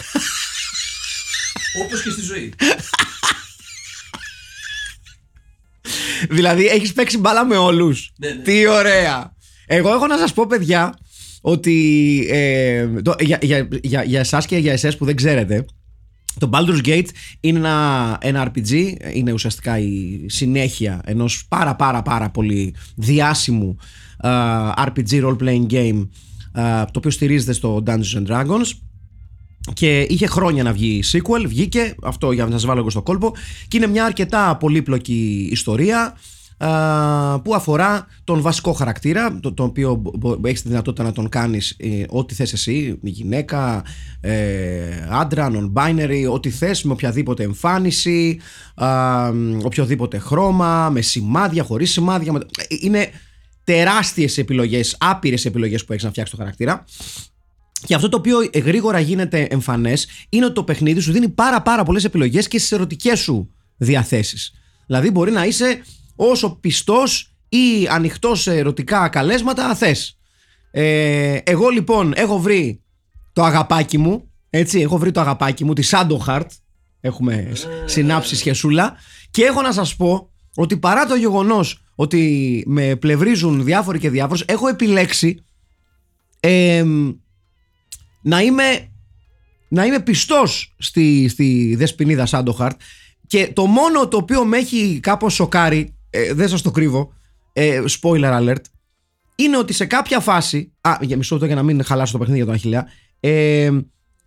Όπως 1.73 2.03
και 2.03 2.09
στη 2.09 2.21
ζωή. 2.21 2.53
Δηλαδή 6.29 6.65
έχεις 6.65 6.93
παίξει 6.93 7.17
μπάλα 7.17 7.45
με 7.45 7.55
όλους 7.57 8.11
Ναι, 8.17 8.29
ναι. 8.29 8.41
Τι 8.41 8.67
ωραία 8.67 9.33
Εγώ 9.67 9.93
έχω 9.93 10.07
να 10.07 10.17
σας 10.17 10.33
πω 10.33 10.47
παιδιά 10.47 10.97
Ότι 11.41 12.27
ε, 12.29 12.87
το, 13.01 13.15
για, 13.19 13.39
για, 13.41 13.67
για, 13.81 14.03
για 14.03 14.19
εσάς 14.19 14.45
και 14.45 14.57
για 14.57 14.71
εσές 14.71 14.97
που 14.97 15.05
δεν 15.05 15.15
ξέρετε 15.15 15.65
Το 16.39 16.49
Baldur's 16.53 16.85
Gate 16.85 17.07
είναι 17.39 17.57
ένα, 17.57 18.17
ένα 18.21 18.51
RPG 18.51 18.93
Είναι 19.13 19.31
ουσιαστικά 19.31 19.79
η 19.79 20.25
συνέχεια 20.27 21.01
Ενός 21.05 21.45
πάρα 21.47 21.75
πάρα 21.75 22.01
πάρα 22.01 22.29
πολύ 22.29 22.75
διάσημου 22.95 23.77
α, 24.17 24.31
RPG 24.87 25.23
role 25.23 25.37
playing 25.37 25.65
game 25.71 26.07
α, 26.51 26.85
Το 26.85 26.91
οποίο 26.95 27.11
στηρίζεται 27.11 27.53
στο 27.53 27.83
Dungeons 27.85 28.15
and 28.15 28.27
Dragons 28.27 28.69
και 29.73 29.99
είχε 30.09 30.27
χρόνια 30.27 30.63
να 30.63 30.73
βγει 30.73 31.03
sequel, 31.11 31.45
βγήκε, 31.47 31.95
αυτό 32.03 32.31
για 32.31 32.45
να 32.45 32.51
σας 32.51 32.65
βάλω 32.65 32.79
εγώ 32.79 32.89
στο 32.89 33.01
κόλπο 33.01 33.33
και 33.67 33.77
είναι 33.77 33.87
μια 33.87 34.05
αρκετά 34.05 34.57
πολύπλοκη 34.59 35.49
ιστορία 35.51 36.17
α, 36.57 37.41
που 37.41 37.55
αφορά 37.55 38.07
τον 38.23 38.41
βασικό 38.41 38.73
χαρακτήρα 38.73 39.39
το, 39.39 39.53
το 39.53 39.63
οποίο 39.63 39.95
μπο- 39.95 40.11
μπο- 40.17 40.47
έχεις 40.47 40.61
τη 40.61 40.67
δυνατότητα 40.67 41.03
να 41.03 41.11
τον 41.11 41.29
κάνεις 41.29 41.75
ε, 41.77 42.03
ό,τι 42.09 42.33
θες 42.33 42.53
εσύ 42.53 42.99
γυναίκα, 43.01 43.83
ε, 44.21 45.07
άντρα, 45.09 45.51
non-binary 45.53 46.25
ό,τι 46.31 46.49
θες 46.49 46.83
με 46.83 46.91
οποιαδήποτε 46.91 47.43
εμφάνιση 47.43 48.39
α, 48.75 48.87
οποιοδήποτε 49.63 50.17
χρώμα 50.17 50.89
με 50.89 51.01
σημάδια, 51.01 51.63
χωρίς 51.63 51.91
σημάδια 51.91 52.31
με- 52.31 52.39
ε, 52.57 52.75
είναι 52.81 53.09
τεράστιες 53.63 54.37
επιλογές, 54.37 54.95
άπειρες 54.99 55.45
επιλογές 55.45 55.85
που 55.85 55.91
έχεις 55.93 56.03
να 56.03 56.09
φτιάξεις 56.09 56.35
το 56.35 56.41
χαρακτήρα 56.41 56.85
και 57.85 57.95
αυτό 57.95 58.09
το 58.09 58.17
οποίο 58.17 58.37
γρήγορα 58.63 58.99
γίνεται 58.99 59.41
εμφανές 59.41 60.07
είναι 60.29 60.45
ότι 60.45 60.53
το 60.53 60.63
παιχνίδι 60.63 60.99
σου 60.99 61.11
δίνει 61.11 61.29
πάρα 61.29 61.61
πάρα 61.61 61.83
πολλές 61.83 62.03
επιλογές 62.03 62.47
και 62.47 62.57
στις 62.57 62.71
ερωτικές 62.71 63.19
σου 63.19 63.53
διαθέσεις. 63.77 64.53
Δηλαδή 64.85 65.11
μπορεί 65.11 65.31
να 65.31 65.45
είσαι 65.45 65.81
όσο 66.15 66.57
πιστός 66.61 67.33
ή 67.49 67.87
ανοιχτός 67.89 68.41
σε 68.41 68.57
ερωτικά 68.57 69.07
καλέσματα 69.09 69.75
θες. 69.75 70.17
Ε, 70.71 71.37
εγώ 71.43 71.69
λοιπόν 71.69 72.13
έχω 72.15 72.39
βρει 72.39 72.81
το 73.33 73.43
αγαπάκι 73.43 73.97
μου, 73.97 74.31
έτσι, 74.49 74.79
έχω 74.79 74.97
βρει 74.97 75.11
το 75.11 75.19
αγαπάκι 75.19 75.65
μου, 75.65 75.73
τη 75.73 75.87
Shadow 75.91 76.17
Heart. 76.27 76.45
Έχουμε 77.01 77.51
σ- 77.53 77.67
συνάψει 77.85 78.35
σχεσούλα. 78.35 78.95
Και 79.31 79.43
έχω 79.43 79.61
να 79.61 79.71
σας 79.71 79.95
πω 79.95 80.29
ότι 80.55 80.77
παρά 80.77 81.05
το 81.05 81.15
γεγονός 81.15 81.83
ότι 81.95 82.63
με 82.67 82.95
πλευρίζουν 82.95 83.63
διάφοροι 83.63 83.99
και 83.99 84.09
διάφορους, 84.09 84.43
έχω 84.47 84.67
επιλέξει 84.67 85.43
εμ, 86.39 87.11
να 88.21 88.41
είμαι 88.41 88.63
να 89.69 89.85
είμαι 89.85 89.99
πιστός 89.99 90.75
στη, 90.77 91.27
στη 91.27 91.75
δεσποινίδα 91.77 92.25
Σάντοχαρτ 92.25 92.79
και 93.27 93.51
το 93.53 93.65
μόνο 93.65 94.07
το 94.07 94.17
οποίο 94.17 94.45
με 94.45 94.57
έχει 94.57 94.99
κάπως 95.01 95.33
σοκάρει 95.33 95.95
ε, 96.09 96.33
δεν 96.33 96.49
σας 96.49 96.61
το 96.61 96.71
κρύβω 96.71 97.13
ε, 97.53 97.83
spoiler 98.01 98.39
alert, 98.39 98.63
είναι 99.35 99.57
ότι 99.57 99.73
σε 99.73 99.85
κάποια 99.85 100.19
φάση. 100.19 100.71
Α, 100.81 100.97
για 101.01 101.17
μισό 101.17 101.33
λεπτό 101.33 101.47
για 101.47 101.55
να 101.55 101.63
μην 101.63 101.83
χαλάσω 101.83 102.11
το 102.11 102.17
παιχνίδι 102.17 102.37
για 102.37 102.47
τον 102.47 102.55
Αχιλέα. 102.55 102.87
Ε, 103.19 103.79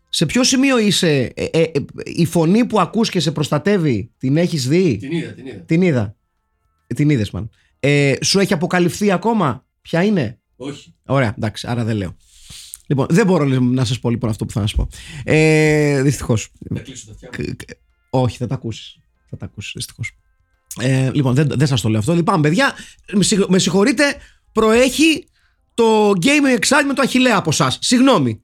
σε 0.09 0.27
ποιο 0.27 0.45
σημείο 0.45 0.79
είσαι, 0.79 1.33
ε, 1.35 1.45
ε, 1.45 1.61
ε, 1.63 1.71
η 2.05 2.27
φωνή 2.27 2.67
που 2.67 2.81
ακούς 2.81 3.11
και 3.11 3.21
σε 3.21 3.33
προστατεύει, 3.33 4.11
την 4.19 4.37
έχεις 4.37 4.69
δει; 4.69 4.97
Την 4.97 5.13
είδα, 5.13 5.33
την 5.33 5.47
είδα. 5.47 5.61
Την 5.67 5.83
είδα. 5.83 6.17
Την 6.87 7.11
είδες, 7.11 7.31
μαν. 7.31 7.51
Ε, 7.81 8.15
σου 8.23 8.39
έχει 8.39 8.53
αποκαλυφθεί 8.53 9.13
ακόμα; 9.13 9.67
Ποια 9.81 10.03
είναι; 10.03 10.41
Όχι. 10.57 10.95
Ωραία, 11.05 11.35
εντάξει, 11.37 11.67
άρα 11.71 11.85
δεν 11.85 11.97
λέω. 11.97 12.17
Λοιπόν, 12.87 13.07
δεν 13.11 13.27
μπορώ 13.27 13.45
λοιπόν, 13.45 13.75
να 13.75 13.85
σας 13.85 13.99
πω 13.99 14.11
λοιπόν 14.11 14.31
αυτό 14.31 14.47
που 14.47 14.53
θα 14.53 14.61
να 14.61 14.67
σας 14.67 14.77
πω. 14.77 14.89
Ε, 15.25 16.03
Δυστυχώς. 16.03 16.49
Να 16.59 16.81
κλείσω 16.81 17.07
τα 17.07 17.13
αυτιά 17.13 17.29
μου. 17.49 17.55
Όχι, 18.11 18.37
θα 18.37 18.47
τα 18.47 18.55
ακούσεις. 18.55 18.97
Θα 19.31 19.37
τα 19.37 19.45
ακούσεις, 19.45 19.73
δυστυχώς. 19.75 20.11
Ε, 20.81 21.11
λοιπόν, 21.13 21.35
δεν, 21.35 21.49
δεν 21.57 21.67
σας 21.67 21.81
το 21.81 21.89
λέω 21.89 21.99
αυτό. 22.01 22.15
Λοιπόν, 22.15 22.43
παιδιά, 22.43 22.75
με, 23.13 23.23
συγχω- 23.23 23.49
με 23.49 23.59
συγχωρείτε, 23.59 24.17
προέχει 24.53 25.27
το 25.75 26.09
gaming 26.11 26.59
excitement 26.59 26.93
του 26.95 27.03
Αχηλέα 27.03 27.37
από 27.37 27.51
εσά. 27.51 27.77
Συγγνώμη. 27.81 28.43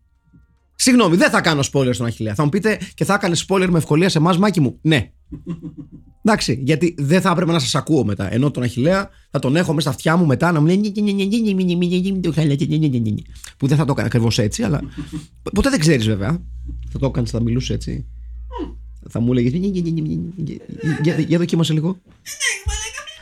Συγγνώμη, 0.80 1.16
δεν 1.16 1.30
θα 1.30 1.40
κάνω 1.40 1.62
spoiler 1.72 1.94
στον 1.94 2.06
Αχηλέα. 2.06 2.34
Θα 2.34 2.42
μου 2.44 2.48
πείτε 2.48 2.78
και 2.94 3.04
θα 3.04 3.14
έκανε 3.14 3.36
spoiler 3.46 3.66
με 3.70 3.78
ευκολία 3.78 4.08
σε 4.08 4.18
εμά, 4.18 4.36
Μάκη 4.38 4.60
μου. 4.60 4.78
Ναι. 4.82 5.12
Εντάξει, 6.22 6.60
γιατί 6.64 6.94
δεν 6.98 7.20
θα 7.20 7.30
έπρεπε 7.30 7.52
να 7.52 7.58
σα 7.58 7.78
ακούω 7.78 8.04
μετά. 8.04 8.32
Ενώ 8.32 8.50
τον 8.50 8.62
Αχηλέα 8.62 9.10
θα 9.30 9.38
τον 9.38 9.56
έχω 9.56 9.72
μέσα 9.72 9.80
στα 9.80 9.90
αυτιά 9.90 10.16
μου 10.16 10.26
μετά 10.26 10.52
να 10.52 10.60
μου 10.60 10.66
λέει. 10.66 10.92
Που 13.56 13.66
δεν 13.66 13.76
θα 13.76 13.84
το 13.84 13.92
έκανε 13.92 14.06
ακριβώ 14.06 14.28
έτσι, 14.36 14.62
αλλά. 14.62 14.82
Ποτέ 15.54 15.70
δεν 15.70 15.80
ξέρει 15.80 16.04
βέβαια. 16.04 16.42
Θα 16.92 16.98
το 16.98 17.06
έκανε, 17.06 17.26
θα 17.26 17.42
μιλούσε 17.42 17.72
έτσι. 17.72 18.06
Θα 19.08 19.20
μου 19.20 19.32
έλεγε. 19.32 19.70
Για, 21.02 21.18
για 21.18 21.38
δοκίμασε 21.38 21.72
λίγο. 21.72 22.00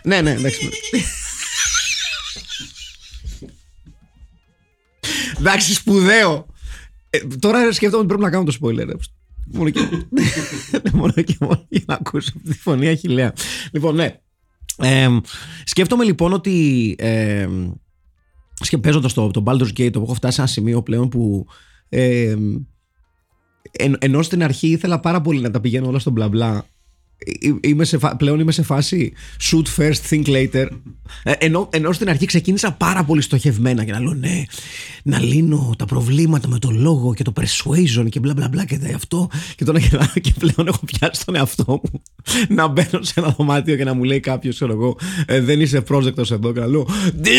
Ναι, 0.02 0.20
ναι, 0.20 0.30
εντάξει. 0.30 0.70
Εντάξει, 5.38 5.74
σπουδαίο. 5.74 6.46
Ε, 7.16 7.26
τώρα 7.38 7.72
σκέφτομαι 7.72 7.98
ότι 7.98 8.06
πρέπει 8.06 8.22
να 8.22 8.30
κάνω 8.30 8.44
το 8.44 8.56
spoiler. 8.60 8.88
ε. 8.88 8.92
Μόνο 9.52 9.70
και, 9.70 9.80
μόνο 10.92 11.12
και 11.12 11.36
μόνο 11.40 11.66
για 11.68 11.82
να 11.86 11.94
ακούσω 11.94 12.32
αυτή 12.36 12.48
τη 12.48 12.58
φωνή 12.58 12.88
αχιλέα. 12.88 13.32
Λοιπόν, 13.72 13.94
ναι. 13.94 14.20
Ε, 14.76 15.08
σκέφτομαι 15.64 16.04
λοιπόν 16.04 16.32
ότι 16.32 16.94
ε, 16.98 17.48
σκε, 18.60 18.78
παίζοντας 18.78 19.12
το, 19.12 19.30
το 19.30 19.42
Baldur's 19.46 19.80
Gate 19.80 19.90
το 19.92 20.00
έχω 20.02 20.14
φτάσει 20.14 20.34
σε 20.34 20.40
ένα 20.40 20.50
σημείο 20.50 20.82
πλέον 20.82 21.08
που 21.08 21.46
ε, 21.88 22.36
εν, 23.70 23.96
ενώ 23.98 24.22
στην 24.22 24.42
αρχή 24.42 24.68
ήθελα 24.68 25.00
πάρα 25.00 25.20
πολύ 25.20 25.40
να 25.40 25.50
τα 25.50 25.60
πηγαίνω 25.60 25.86
όλα 25.88 25.98
στον 25.98 26.12
μπλα 26.12 26.28
μπλα 26.28 26.56
ε, 26.56 26.60
είμαι 27.60 27.84
σε, 27.84 27.98
φα- 27.98 28.16
πλέον 28.16 28.40
είμαι 28.40 28.52
σε 28.52 28.62
φάση 28.62 29.12
shoot 29.40 29.64
first, 29.76 30.10
think 30.10 30.26
later. 30.26 30.66
Ε, 31.22 31.32
ενώ, 31.38 31.68
ενώ 31.72 31.92
στην 31.92 32.08
αρχή 32.08 32.26
ξεκίνησα 32.26 32.72
πάρα 32.72 33.04
πολύ 33.04 33.22
στοχευμένα 33.22 33.84
και 33.84 33.92
να 33.92 34.00
λέω 34.00 34.14
ναι, 34.14 34.44
να 35.02 35.18
λύνω 35.18 35.74
τα 35.78 35.84
προβλήματα 35.84 36.48
με 36.48 36.58
το 36.58 36.70
λόγο 36.70 37.14
και 37.14 37.22
το 37.22 37.32
persuasion 37.40 38.06
και 38.08 38.20
μπλα 38.20 38.32
μπλα 38.32 38.48
μπλα 38.48 38.64
και 38.64 38.78
δε 38.78 38.92
αυτό 38.94 39.28
και 39.56 39.64
τον 39.64 39.76
αγελάω 39.76 40.06
και 40.22 40.32
πλέον 40.38 40.66
έχω 40.68 40.80
πιάσει 40.84 41.24
τον 41.24 41.34
εαυτό 41.34 41.80
μου 41.92 42.02
να 42.48 42.66
μπαίνω 42.66 43.02
σε 43.02 43.12
ένα 43.16 43.34
δωμάτιο 43.38 43.76
και 43.76 43.84
να 43.84 43.94
μου 43.94 44.04
λέει 44.04 44.20
κάποιος, 44.20 44.54
ξέρω 44.54 44.72
εγώ, 44.72 44.98
«Ε, 45.26 45.40
δεν 45.40 45.60
είσαι 45.60 45.80
πρόσδεκτος 45.80 46.30
εδώ 46.30 46.52
και 46.52 46.60
να 46.60 46.66
λέω 46.66 46.84
Τι, 47.22 47.30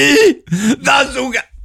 θα 0.82 0.94
σου 1.16 1.30
κα-» 1.32 1.56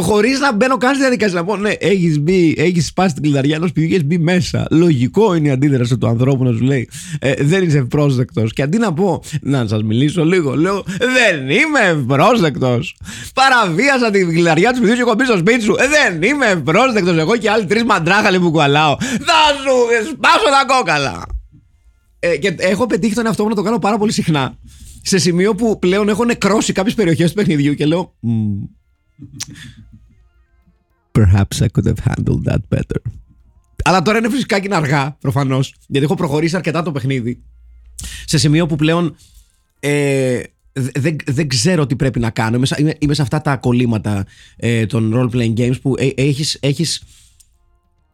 Χωρίς 0.00 0.40
να 0.40 0.52
μπαίνω 0.54 0.76
καν 0.76 0.90
στη 0.90 1.00
διαδικασία 1.00 1.38
να 1.38 1.44
πω 1.44 1.56
ναι, 1.56 1.70
έχεις 1.70 2.20
μπει, 2.20 2.54
έχεις 2.58 2.86
σπάσει 2.86 3.14
την 3.14 3.22
κλειδαριά 3.22 3.56
ενός 3.56 3.72
παιδιού 3.72 3.88
και 3.88 3.94
έχεις 3.94 4.06
μπει 4.06 4.18
μέσα. 4.18 4.66
Λογικό 4.70 5.34
είναι 5.34 5.48
η 5.48 5.50
αντίδραση 5.50 5.98
του 5.98 6.06
ανθρώπου 6.06 6.44
να 6.44 6.52
σου 6.52 6.62
λέει 6.62 6.88
ε, 7.18 7.34
Δεν 7.38 7.64
είσαι 7.64 7.78
ευπρόσδεκτος. 7.78 8.52
Και 8.52 8.62
αντί 8.62 8.78
να 8.78 8.92
πω 8.92 9.22
να 9.40 9.66
σας 9.66 9.82
μιλήσω 9.82 10.24
λίγο, 10.24 10.56
λέω 10.56 10.84
Δεν 10.98 11.48
είμαι 11.48 11.80
ευπρόσδεκτος. 11.80 12.96
Παραβίασα 13.34 14.10
την 14.10 14.28
κλειδαριά 14.28 14.72
του 14.72 14.80
παιδιού 14.80 14.94
και 14.94 15.00
έχω 15.00 15.14
μπει 15.14 15.24
στο 15.24 15.36
σπίτι 15.36 15.62
σου. 15.62 15.74
«Ε, 15.78 15.86
δεν 15.88 16.22
είμαι 16.22 16.46
ευπρόσδεκτος. 16.46 17.16
Εγώ 17.16 17.36
και 17.36 17.50
άλλοι 17.50 17.64
τρεις 17.64 17.84
μαντράχαλοι 17.84 18.38
που 18.40 18.50
κουαλάω. 18.50 18.96
Θα 19.00 19.38
σου 19.62 20.06
σπάσω 20.12 20.44
τα 20.44 20.74
κόκαλα. 20.76 21.26
Ε, 22.18 22.36
και 22.36 22.54
έχω 22.58 22.86
πετύχει 22.86 23.14
τον 23.14 23.26
εαυτό 23.26 23.42
μου 23.42 23.48
να 23.48 23.54
το 23.54 23.62
κάνω 23.62 23.78
πάρα 23.78 23.98
πολύ 23.98 24.12
συχνά. 24.12 24.54
Σε 25.02 25.18
σημείο 25.18 25.54
που 25.54 25.78
πλέον 25.78 26.08
έχω 26.08 26.24
νεκρώσει 26.24 26.72
κάποιες 26.72 26.94
περιοχές 26.94 27.28
του 27.28 27.34
παιχνιδιού 27.34 27.74
και 27.74 27.86
λέω. 27.86 28.14
«Μμ, 28.20 28.32
Perhaps 31.12 31.60
I 31.60 31.68
could 31.68 31.86
have 31.86 32.00
handled 32.04 32.44
that 32.44 32.60
better. 32.74 33.00
Αλλά 33.84 34.02
τώρα 34.02 34.18
είναι 34.18 34.28
φυσικά 34.30 34.58
και 34.58 34.66
είναι 34.66 34.74
αργά, 34.76 35.16
προφανώς. 35.20 35.74
Γιατί 35.86 36.04
έχω 36.04 36.14
προχωρήσει 36.14 36.56
αρκετά 36.56 36.82
το 36.82 36.92
παιχνίδι. 36.92 37.42
Σε 38.24 38.38
σημείο 38.38 38.66
που 38.66 38.76
πλέον 38.76 39.16
ε, 39.80 40.42
δε- 40.72 40.90
δεν, 40.98 41.16
δεν 41.26 41.48
ξέρω 41.48 41.86
τι 41.86 41.96
πρέπει 41.96 42.18
να 42.20 42.30
κάνω. 42.30 42.56
Είμαι, 42.56 42.66
σε- 42.66 42.76
είμαι, 42.78 42.94
είμαι 42.98 43.14
σε 43.14 43.22
αυτά 43.22 43.40
τα 43.40 43.56
κολλήματα 43.56 44.26
ε, 44.56 44.86
των 44.86 45.12
role-playing 45.14 45.54
games 45.58 45.80
που 45.82 45.94
ε, 45.98 46.08
έχεις, 46.16 46.56
έχεις 46.60 47.02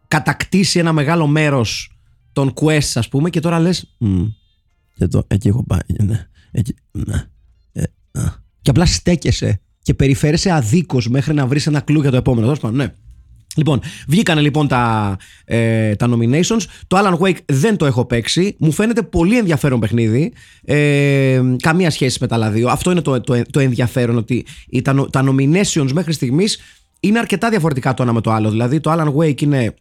κατακτήσει 0.08 0.78
ένα 0.78 0.92
μεγάλο 0.92 1.26
μέρος 1.26 1.96
των 2.32 2.52
quests 2.60 2.90
ας 2.94 3.08
πούμε 3.08 3.30
και 3.30 3.40
τώρα 3.40 3.58
λες 3.58 3.94
«Μμ, 3.98 4.24
εδώ, 4.98 5.24
εκεί 5.26 5.48
έχω 5.48 5.64
πάει, 5.64 5.80
ναι, 6.02 6.26
εκεί, 6.50 6.74
ναι, 6.90 7.24
ε, 7.72 7.82
α». 8.20 8.22
και 8.62 8.70
απλά 8.70 8.86
στέκεσαι 8.86 9.60
και 9.82 9.94
περιφέρεσαι 9.94 10.50
αδίκως 10.50 11.08
μέχρι 11.08 11.34
να 11.34 11.46
βρεις 11.46 11.66
ένα 11.66 11.80
κλου 11.80 12.00
για 12.00 12.10
το 12.10 12.16
επόμενο. 12.16 12.42
Τέλος 12.46 12.60
πάντων, 12.60 12.76
ναι. 12.76 12.92
Λοιπόν, 13.56 13.80
βγήκανε 14.08 14.40
λοιπόν 14.40 14.68
τα, 14.68 15.16
ε, 15.44 15.94
τα 15.96 16.08
nominations. 16.10 16.60
Το 16.86 16.96
Alan 16.98 17.18
Wake 17.18 17.36
δεν 17.46 17.76
το 17.76 17.86
έχω 17.86 18.04
παίξει. 18.04 18.54
Μου 18.58 18.72
φαίνεται 18.72 19.02
πολύ 19.02 19.38
ενδιαφέρον 19.38 19.80
παιχνίδι. 19.80 20.32
Ε, 20.64 21.40
καμία 21.58 21.90
σχέση 21.90 22.18
με 22.20 22.26
τα 22.26 22.34
άλλα 22.34 22.50
δύο. 22.50 22.68
Αυτό 22.68 22.90
είναι 22.90 23.00
το, 23.00 23.20
το, 23.20 23.42
το 23.50 23.60
ενδιαφέρον 23.60 24.16
ότι 24.16 24.44
οι- 24.68 24.82
τα, 24.82 24.94
no- 25.00 25.12
τα 25.12 25.24
nominations 25.28 25.90
μέχρι 25.92 26.12
στιγμής 26.12 26.58
είναι 27.00 27.18
αρκετά 27.18 27.48
διαφορετικά 27.50 27.94
το 27.94 28.02
ένα 28.02 28.12
με 28.12 28.20
το 28.20 28.30
άλλο. 28.30 28.50
Δηλαδή 28.50 28.80
το 28.80 28.92
Alan 28.92 29.14
Wake 29.16 29.42
είναι 29.42 29.74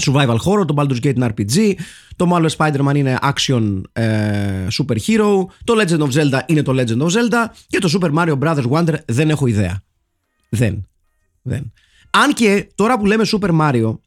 survival 0.00 0.36
horror, 0.36 0.66
το 0.66 0.74
Baldur's 0.76 1.04
Gate 1.04 1.16
είναι 1.16 1.34
RPG, 1.36 1.74
το 2.16 2.30
Marvel 2.32 2.48
Spider-Man 2.56 2.94
είναι 2.96 3.18
action 3.22 3.80
ε, 3.92 4.66
super 4.72 4.96
hero, 5.06 5.44
το 5.64 5.74
Legend 5.80 5.98
of 5.98 6.12
Zelda 6.12 6.40
είναι 6.46 6.62
το 6.62 6.72
Legend 6.80 7.00
of 7.00 7.08
Zelda 7.08 7.44
και 7.66 7.78
το 7.78 7.98
Super 8.00 8.14
Mario 8.14 8.38
Brothers 8.38 8.70
Wonder 8.70 8.94
δεν 9.06 9.30
έχω 9.30 9.46
ιδέα. 9.46 9.82
Δεν. 10.48 10.86
Δεν. 11.42 11.72
Αν 12.10 12.32
και 12.32 12.68
τώρα 12.74 12.98
που 12.98 13.06
λέμε 13.06 13.24
Super 13.26 13.60
Mario 13.60 13.98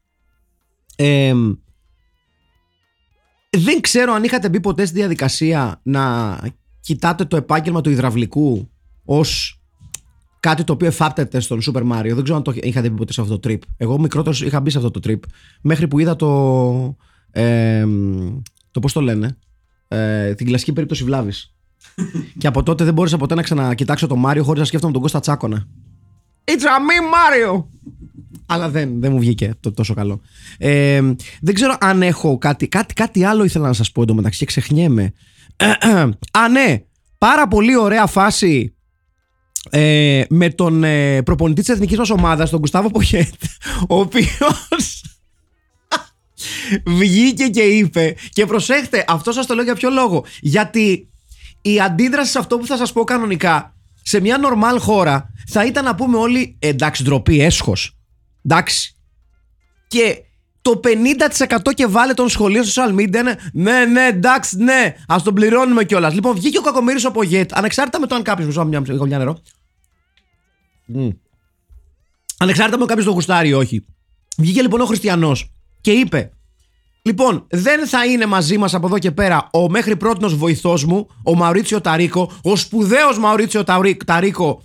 εμ, 0.95 1.53
δεν 3.49 3.81
ξέρω 3.81 4.13
αν 4.13 4.23
είχατε 4.23 4.49
μπει 4.49 4.59
ποτέ 4.59 4.85
στη 4.85 4.97
διαδικασία 4.97 5.79
να 5.83 6.37
κοιτάτε 6.79 7.25
το 7.25 7.37
επάγγελμα 7.37 7.81
του 7.81 7.89
υδραυλικού 7.89 8.69
ως 9.05 9.56
κάτι 10.39 10.63
το 10.63 10.73
οποίο 10.73 10.87
εφάπτεται 10.87 11.39
στον 11.39 11.59
Super 11.65 11.81
Mario. 11.81 12.11
Δεν 12.13 12.23
ξέρω 12.23 12.37
αν 12.37 12.43
το 12.43 12.53
είχατε 12.55 12.89
μπει 12.89 12.97
ποτέ 12.97 13.13
σε 13.13 13.21
αυτό 13.21 13.39
το 13.39 13.49
trip. 13.49 13.59
Εγώ 13.77 13.99
μικρότερος 13.99 14.41
είχα 14.41 14.59
μπει 14.59 14.69
σε 14.69 14.77
αυτό 14.77 14.91
το 14.91 14.99
trip 15.03 15.19
μέχρι 15.61 15.87
που 15.87 15.99
είδα 15.99 16.15
το... 16.15 16.95
εμ, 17.31 18.39
το 18.71 18.79
πώς 18.79 18.93
το 18.93 19.01
λένε 19.01 19.37
ε, 19.87 20.33
την 20.33 20.45
κλασική 20.45 20.73
περίπτωση 20.73 21.03
βλάβης. 21.03 21.55
και 22.39 22.47
από 22.47 22.63
τότε 22.63 22.83
δεν 22.83 22.93
μπόρεσα 22.93 23.17
ποτέ 23.17 23.35
να 23.35 23.41
ξανακοιτάξω 23.41 24.07
το 24.07 24.23
Mario 24.25 24.41
χωρίς 24.41 24.59
να 24.59 24.65
σκέφτομαι 24.65 24.93
τον 24.93 25.01
Κώστα 25.01 25.19
Τσάκονα. 25.19 25.67
It's 26.43 26.51
a 26.51 26.53
me 26.53 27.01
Mario! 27.13 27.63
Αλλά 28.45 28.69
δεν, 28.69 28.99
δεν 28.99 29.11
μου 29.11 29.19
βγήκε 29.19 29.53
το, 29.59 29.71
τόσο 29.71 29.93
καλό. 29.93 30.21
Ε, 30.57 31.01
δεν 31.41 31.53
ξέρω 31.53 31.75
αν 31.79 32.01
έχω 32.01 32.37
κάτι, 32.37 32.67
κάτι, 32.67 32.93
κάτι 32.93 33.23
άλλο 33.23 33.43
ήθελα 33.43 33.67
να 33.67 33.73
σας 33.73 33.91
πω 33.91 34.01
εντωμεταξύ 34.01 34.39
και 34.39 34.45
ξεχνιέμαι. 34.45 35.13
Α, 36.39 36.49
ναι! 36.49 36.81
Πάρα 37.17 37.47
πολύ 37.47 37.77
ωραία 37.77 38.05
φάση 38.05 38.76
ε, 39.69 40.23
με 40.29 40.49
τον 40.49 40.83
ε, 40.83 41.21
προπονητή 41.23 41.61
της 41.61 41.69
εθνικής 41.69 41.97
μας 41.97 42.09
ομάδας, 42.09 42.49
τον 42.49 42.59
Κουστάβο 42.59 42.89
Ποχέτ, 42.89 43.33
ο 43.89 43.99
οποίος 43.99 45.03
βγήκε 46.85 47.47
και 47.47 47.61
είπε 47.61 48.15
και 48.29 48.45
προσέχτε, 48.45 49.05
αυτό 49.07 49.31
σας 49.31 49.45
το 49.45 49.53
λέω 49.53 49.63
για 49.63 49.75
ποιο 49.75 49.89
λόγο. 49.89 50.25
Γιατί 50.39 51.09
η 51.61 51.79
αντίδραση 51.79 52.31
σε 52.31 52.39
αυτό 52.39 52.57
που 52.57 52.65
θα 52.65 52.77
σας 52.77 52.91
πω 52.91 53.03
κανονικά 53.03 53.75
σε 54.01 54.19
μια 54.19 54.37
νορμάλ 54.37 54.79
χώρα 54.79 55.31
θα 55.47 55.65
ήταν 55.65 55.83
να 55.83 55.95
πούμε 55.95 56.17
όλοι 56.17 56.55
«Ε, 56.59 56.67
εντάξει 56.67 57.03
ντροπή, 57.03 57.41
έσχος. 57.41 57.97
Εντάξει. 58.45 58.95
Και 59.87 60.23
το 60.69 60.79
50% 61.67 61.73
και 61.73 61.85
βάλε 61.85 62.13
τον 62.13 62.29
σχολείο 62.29 62.63
στο 62.63 62.83
social 62.83 62.95
media 62.95 63.15
είναι 63.15 63.37
ναι, 63.53 63.85
ναι, 63.85 64.05
εντάξει, 64.05 64.57
ναι, 64.57 64.95
ας 65.07 65.23
τον 65.23 65.33
πληρώνουμε 65.33 65.83
κιόλας. 65.83 66.13
Λοιπόν, 66.13 66.35
βγήκε 66.35 66.57
ο 66.57 66.61
κακομοίρη 66.61 67.05
ο 67.05 67.11
Πογέτ, 67.11 67.57
ανεξάρτητα 67.57 67.99
με 67.99 68.07
το 68.07 68.15
αν 68.15 68.23
κάποιος. 68.23 68.47
Μισό 68.47 68.65
μια, 68.65 68.79
μια, 68.79 69.05
μια 69.05 69.17
νερό. 69.17 69.39
Μμ. 70.85 71.09
Ανεξάρτητα 72.37 72.77
με 72.77 72.85
κάποιος 72.85 73.05
το 73.05 73.11
γουστάρει 73.11 73.49
ή 73.49 73.53
όχι. 73.53 73.85
Βγήκε 74.37 74.61
λοιπόν 74.61 74.81
ο 74.81 74.85
Χριστιανός 74.85 75.51
και 75.81 75.91
είπε: 75.91 76.31
Λοιπόν, 77.01 77.45
δεν 77.49 77.87
θα 77.87 78.05
είναι 78.05 78.25
μαζί 78.25 78.57
μας 78.57 78.73
από 78.73 78.87
εδώ 78.87 78.99
και 78.99 79.11
πέρα 79.11 79.49
ο 79.51 79.69
μέχρι 79.69 79.95
πρώτη 79.95 80.25
βοηθός 80.25 80.85
μου, 80.85 81.07
ο 81.23 81.35
Μαουρίτσιο 81.35 81.81
Ταρίκο, 81.81 82.31
ο 82.43 82.55
σπουδαίος 82.55 83.19
Μαουρίτσιο 83.19 83.63
Ταρί- 83.63 84.05
Ταρίκο, 84.05 84.63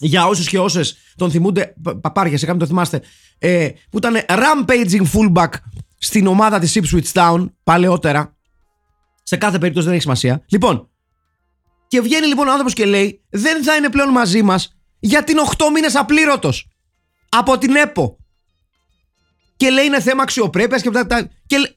για 0.00 0.26
όσους 0.26 0.48
και 0.48 0.58
όσες 0.58 0.96
τον 1.16 1.30
θυμούνται, 1.30 1.74
πα- 1.82 1.96
παπάρια, 2.00 2.32
σε 2.38 2.44
κάποιον 2.46 2.58
το 2.58 2.66
θυμάστε, 2.66 3.02
ε, 3.38 3.68
που 3.90 3.98
ήταν 3.98 4.16
rampaging 4.28 5.02
fullback 5.12 5.48
στην 5.98 6.26
ομάδα 6.26 6.58
της 6.58 6.78
Ipswich 6.80 7.12
Town 7.12 7.46
παλαιότερα. 7.64 8.36
Σε 9.22 9.36
κάθε 9.36 9.58
περίπτωση 9.58 9.84
δεν 9.86 9.94
έχει 9.94 10.02
σημασία. 10.02 10.44
Λοιπόν, 10.48 10.88
Και 11.88 12.00
βγαίνει 12.00 12.26
λοιπόν 12.26 12.46
ο 12.46 12.50
άνθρωπος 12.50 12.72
και 12.74 12.84
λέει: 12.84 13.22
Δεν 13.30 13.62
θα 13.64 13.76
είναι 13.76 13.88
πλέον 13.90 14.08
μαζί 14.08 14.42
μας 14.42 14.76
γιατί 14.98 15.32
είναι 15.32 15.40
8 15.56 15.64
μήνες 15.74 15.94
απλήρωτος 15.94 16.68
από 17.28 17.58
την 17.58 17.76
ΕΠΟ. 17.76 18.18
Και 19.56 19.70
λέει 19.70 19.84
είναι 19.84 20.00
θέμα 20.00 20.22
αξιοπρέπειας 20.22 20.82
και 20.82 20.88
αυτά. 20.98 21.30
Και 21.46 21.58
λέ- 21.58 21.72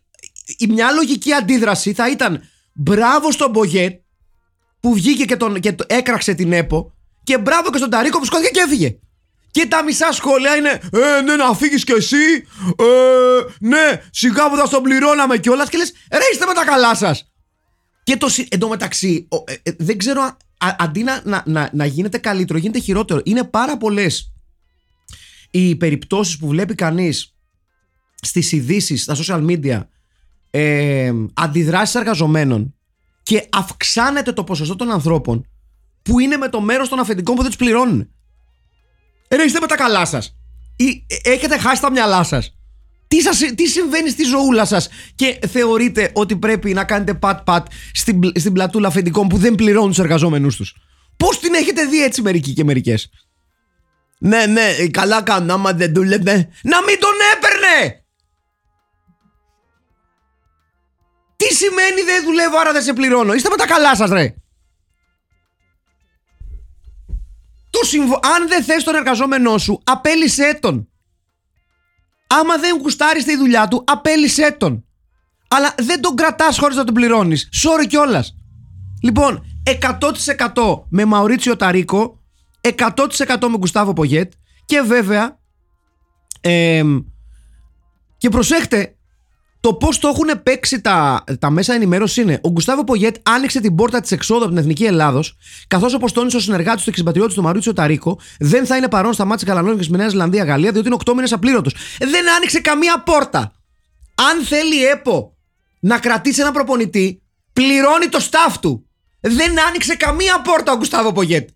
η 0.57 0.67
μια 0.67 0.91
λογική 0.91 1.33
αντίδραση 1.33 1.93
θα 1.93 2.09
ήταν 2.09 2.41
μπράβο 2.73 3.31
στον 3.31 3.49
Μπογιέτ 3.51 4.01
που 4.79 4.93
βγήκε 4.93 5.25
και, 5.25 5.37
τον, 5.37 5.59
και 5.59 5.73
το- 5.73 5.85
έκραξε 5.87 6.33
την 6.33 6.53
ΕΠΟ 6.53 6.93
και 7.27 7.37
μπράβο 7.37 7.69
και 7.69 7.77
στον 7.77 7.89
Ταρίκο 7.89 8.19
που 8.19 8.25
σκόθηκε 8.25 8.49
και 8.49 8.59
έφυγε. 8.59 8.99
Και 9.51 9.65
τα 9.67 9.83
μισά 9.83 10.11
σχόλια 10.11 10.55
είναι 10.55 10.69
Ε, 10.93 11.21
ναι, 11.21 11.35
να 11.35 11.53
φύγεις 11.53 11.83
κι 11.83 11.91
εσύ. 11.91 12.15
Ε, 12.77 12.85
ναι, 13.59 14.01
σιγά 14.11 14.49
που 14.49 14.55
θα 14.55 14.65
στον 14.65 14.81
πληρώναμε 14.83 15.37
κιόλας. 15.37 15.69
Και 15.69 15.77
λες, 15.77 15.93
ρε, 16.11 16.17
είστε 16.31 16.45
με 16.45 16.53
τα 16.53 16.65
καλά 16.65 16.95
σας. 16.95 17.31
Και 18.03 18.17
το, 18.17 18.29
συ- 18.29 18.53
εντωμεταξύ, 18.53 19.27
ο- 19.29 19.43
ε, 19.51 19.55
ε, 19.63 19.71
δεν 19.77 19.97
ξέρω, 19.97 20.21
αν- 20.21 20.37
α- 20.57 20.75
αντί 20.79 21.03
να, 21.03 21.21
να, 21.23 21.43
να, 21.45 21.69
να 21.73 21.85
γίνεται 21.85 22.17
καλύτερο, 22.17 22.59
γίνεται 22.59 22.79
χειρότερο. 22.79 23.21
Είναι 23.23 23.43
πάρα 23.43 23.77
πολλές 23.77 24.33
οι 25.51 25.75
περιπτώσεις 25.75 26.37
που 26.37 26.47
βλέπει 26.47 26.75
κανείς 26.75 27.35
στις 28.21 28.51
ειδήσεις, 28.51 29.01
στα 29.03 29.15
social 29.15 29.45
media, 29.45 29.81
ε, 30.51 31.11
αντιδράσεις 31.33 31.95
εργαζομένων 31.95 32.75
και 33.23 33.47
αυξάνεται 33.51 34.31
το 34.33 34.43
ποσοστό 34.43 34.75
των 34.75 34.91
ανθρώπων 34.91 35.47
που 36.07 36.19
είναι 36.19 36.37
με 36.37 36.49
το 36.49 36.61
μέρος 36.61 36.89
των 36.89 36.99
αφεντικών 36.99 37.35
που 37.35 37.41
δεν 37.41 37.51
τους 37.51 37.59
πληρώνουν. 37.59 38.09
Ε, 39.27 39.35
ρε, 39.35 39.43
είστε 39.43 39.59
με 39.59 39.67
τα 39.67 39.75
καλά 39.75 40.05
σας. 40.05 40.35
Ή, 40.75 41.05
ε, 41.23 41.31
έχετε 41.31 41.57
χάσει 41.57 41.81
τα 41.81 41.91
μυαλά 41.91 42.23
σας. 42.23 42.51
Τι, 43.07 43.21
σας, 43.21 43.37
τι 43.55 43.67
συμβαίνει 43.67 44.09
στη 44.09 44.23
ζωούλα 44.23 44.65
σας 44.65 44.89
και 45.15 45.39
θεωρείτε 45.47 46.11
ότι 46.13 46.35
πρέπει 46.35 46.73
να 46.73 46.83
κάνετε 46.83 47.13
πατ-πατ 47.13 47.67
στην, 47.93 48.19
πλ- 48.19 48.39
στην 48.39 48.53
πλατούλα 48.53 48.87
αφεντικών 48.87 49.27
που 49.27 49.37
δεν 49.37 49.55
πληρώνουν 49.55 49.89
τους 49.89 49.99
εργαζόμενους 49.99 50.55
τους; 50.55 50.75
Πώς 51.17 51.39
την 51.39 51.53
έχετε 51.53 51.85
δει 51.85 52.03
έτσι 52.03 52.21
μερικοί 52.21 52.53
και 52.53 52.63
μερικές; 52.63 53.09
Ναι, 54.19 54.45
ναι, 54.45 54.87
καλά 54.91 55.21
κάνω 55.23 55.53
άμα 55.53 55.73
δεν 55.73 55.93
δούλευε. 55.93 56.49
Να 56.63 56.83
μην 56.83 56.99
τον 56.99 57.13
έπαιρνε! 57.35 58.03
Τι 61.35 61.53
σημαίνει 61.53 62.01
δεν 62.05 62.23
δουλεύω 62.23 62.57
άρα 62.59 62.71
δεν 62.71 62.81
σε 62.81 62.93
πληρώνω; 62.93 63.33
Είστε 63.33 63.49
με 63.49 63.55
τα 63.55 63.65
καλά 63.65 63.95
σας 63.95 64.09
ρε. 64.09 64.35
Το 67.79 67.85
συμβο... 67.85 68.19
Αν 68.23 68.47
δεν 68.47 68.63
θες 68.63 68.83
τον 68.83 68.95
εργαζόμενό 68.95 69.57
σου, 69.57 69.81
απέλησέ 69.83 70.57
τον. 70.61 70.89
Άμα 72.27 72.57
δεν 72.57 72.77
γουστάρεις 72.81 73.23
τη 73.23 73.37
δουλειά 73.37 73.67
του, 73.67 73.83
απέλησέ 73.87 74.55
τον. 74.59 74.85
Αλλά 75.47 75.75
δεν 75.77 76.01
τον 76.01 76.15
κρατάς 76.15 76.59
χωρίς 76.59 76.75
να 76.75 76.83
τον 76.83 76.93
πληρώνεις. 76.93 77.49
Sorry 77.63 77.87
κιόλας. 77.87 78.35
Λοιπόν, 79.01 79.45
100% 79.63 80.83
με 80.89 81.05
Μαουρίτσιο 81.05 81.55
Ταρίκο, 81.55 82.19
100% 82.61 83.47
με 83.49 83.57
Γκουστάβο 83.57 83.93
Πογέτ 83.93 84.33
και 84.65 84.81
βέβαια 84.81 85.39
εμ, 86.41 86.99
και 88.17 88.29
προσέχτε 88.29 88.96
το 89.59 89.73
πώς 89.73 89.99
το 89.99 90.07
έχουν 90.07 90.43
παίξει 90.43 90.81
τα, 90.81 91.23
τα 91.39 91.49
μέσα 91.49 91.73
ενημέρωσης 91.73 92.17
είναι. 92.17 92.39
Ο 92.43 92.49
Γκουστάβο 92.49 92.83
Πογέτ 92.83 93.15
άνοιξε 93.23 93.59
την 93.59 93.75
πόρτα 93.75 93.99
της 93.99 94.11
εξόδου 94.11 94.39
από 94.39 94.49
την 94.49 94.57
Εθνική 94.57 94.85
Ελλάδος, 94.85 95.37
καθώς 95.67 95.93
όπως 95.93 96.11
τόνισε 96.11 96.37
ο 96.37 96.39
συνεργάτης 96.39 96.83
του 96.83 96.89
εξυπατριώτη 96.89 97.33
του 97.33 97.41
Μαρίτσιο 97.41 97.73
Ταρίκο, 97.73 98.19
δεν 98.39 98.65
θα 98.65 98.77
είναι 98.77 98.87
παρόν 98.87 99.13
στα 99.13 99.25
μάτια 99.25 99.47
Καλανών 99.47 99.77
και 99.77 99.83
στη 99.83 99.91
Νέας 99.91 100.11
Ζηλανδίας 100.11 100.47
Γαλλία, 100.47 100.71
διότι 100.71 100.87
είναι 100.87 100.97
8 101.05 101.13
μήνες 101.13 101.33
απλήρωτος. 101.33 101.75
Δεν 101.99 102.31
άνοιξε 102.35 102.59
καμία 102.59 102.99
πόρτα. 102.99 103.51
Αν 104.31 104.45
θέλει 104.45 104.75
η 104.75 104.83
ΕΠΟ 104.83 105.37
να 105.79 105.99
κρατήσει 105.99 106.41
ένα 106.41 106.51
προπονητή, 106.51 107.21
πληρώνει 107.53 108.07
το 108.07 108.19
staff 108.31 108.53
του. 108.61 108.87
Δεν 109.19 109.59
άνοιξε 109.67 109.95
καμία 109.95 110.41
πόρτα 110.41 110.71
ο 110.71 110.77
Γκουστάβο 110.77 111.11
Πογέτ. 111.11 111.49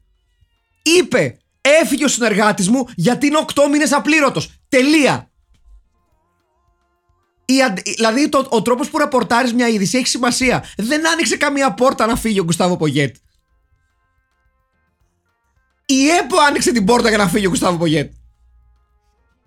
Είπε, 0.83 1.37
έφυγε 1.61 2.05
ο 2.05 2.07
συνεργάτης 2.07 2.69
μου 2.69 2.87
γιατί 2.95 3.25
είναι 3.25 3.39
8 3.53 3.61
μήνες 3.71 3.91
απλήρωτος. 3.91 4.49
Τελεία. 4.69 5.30
Η 7.55 7.61
αντε- 7.63 7.95
δηλαδή 7.95 8.29
το, 8.29 8.47
ο 8.49 8.61
τρόπος 8.61 8.89
που 8.89 8.97
ρεπορτάρεις 8.97 9.53
μια 9.53 9.67
είδηση 9.67 9.97
έχει 9.97 10.07
σημασία. 10.07 10.63
Δεν 10.77 11.07
άνοιξε 11.07 11.37
καμία 11.37 11.73
πόρτα 11.73 12.05
να 12.05 12.15
φύγει 12.15 12.39
ο 12.39 12.43
Γκουστάβο 12.43 12.77
Πογέτ. 12.77 13.15
Η 15.85 16.07
ΕΠΟ 16.09 16.35
άνοιξε 16.47 16.71
την 16.71 16.85
πόρτα 16.85 17.09
για 17.09 17.17
να 17.17 17.27
φύγει 17.27 17.45
ο 17.45 17.49
Γκουστάβο 17.49 17.77
Πογέτ. 17.77 18.13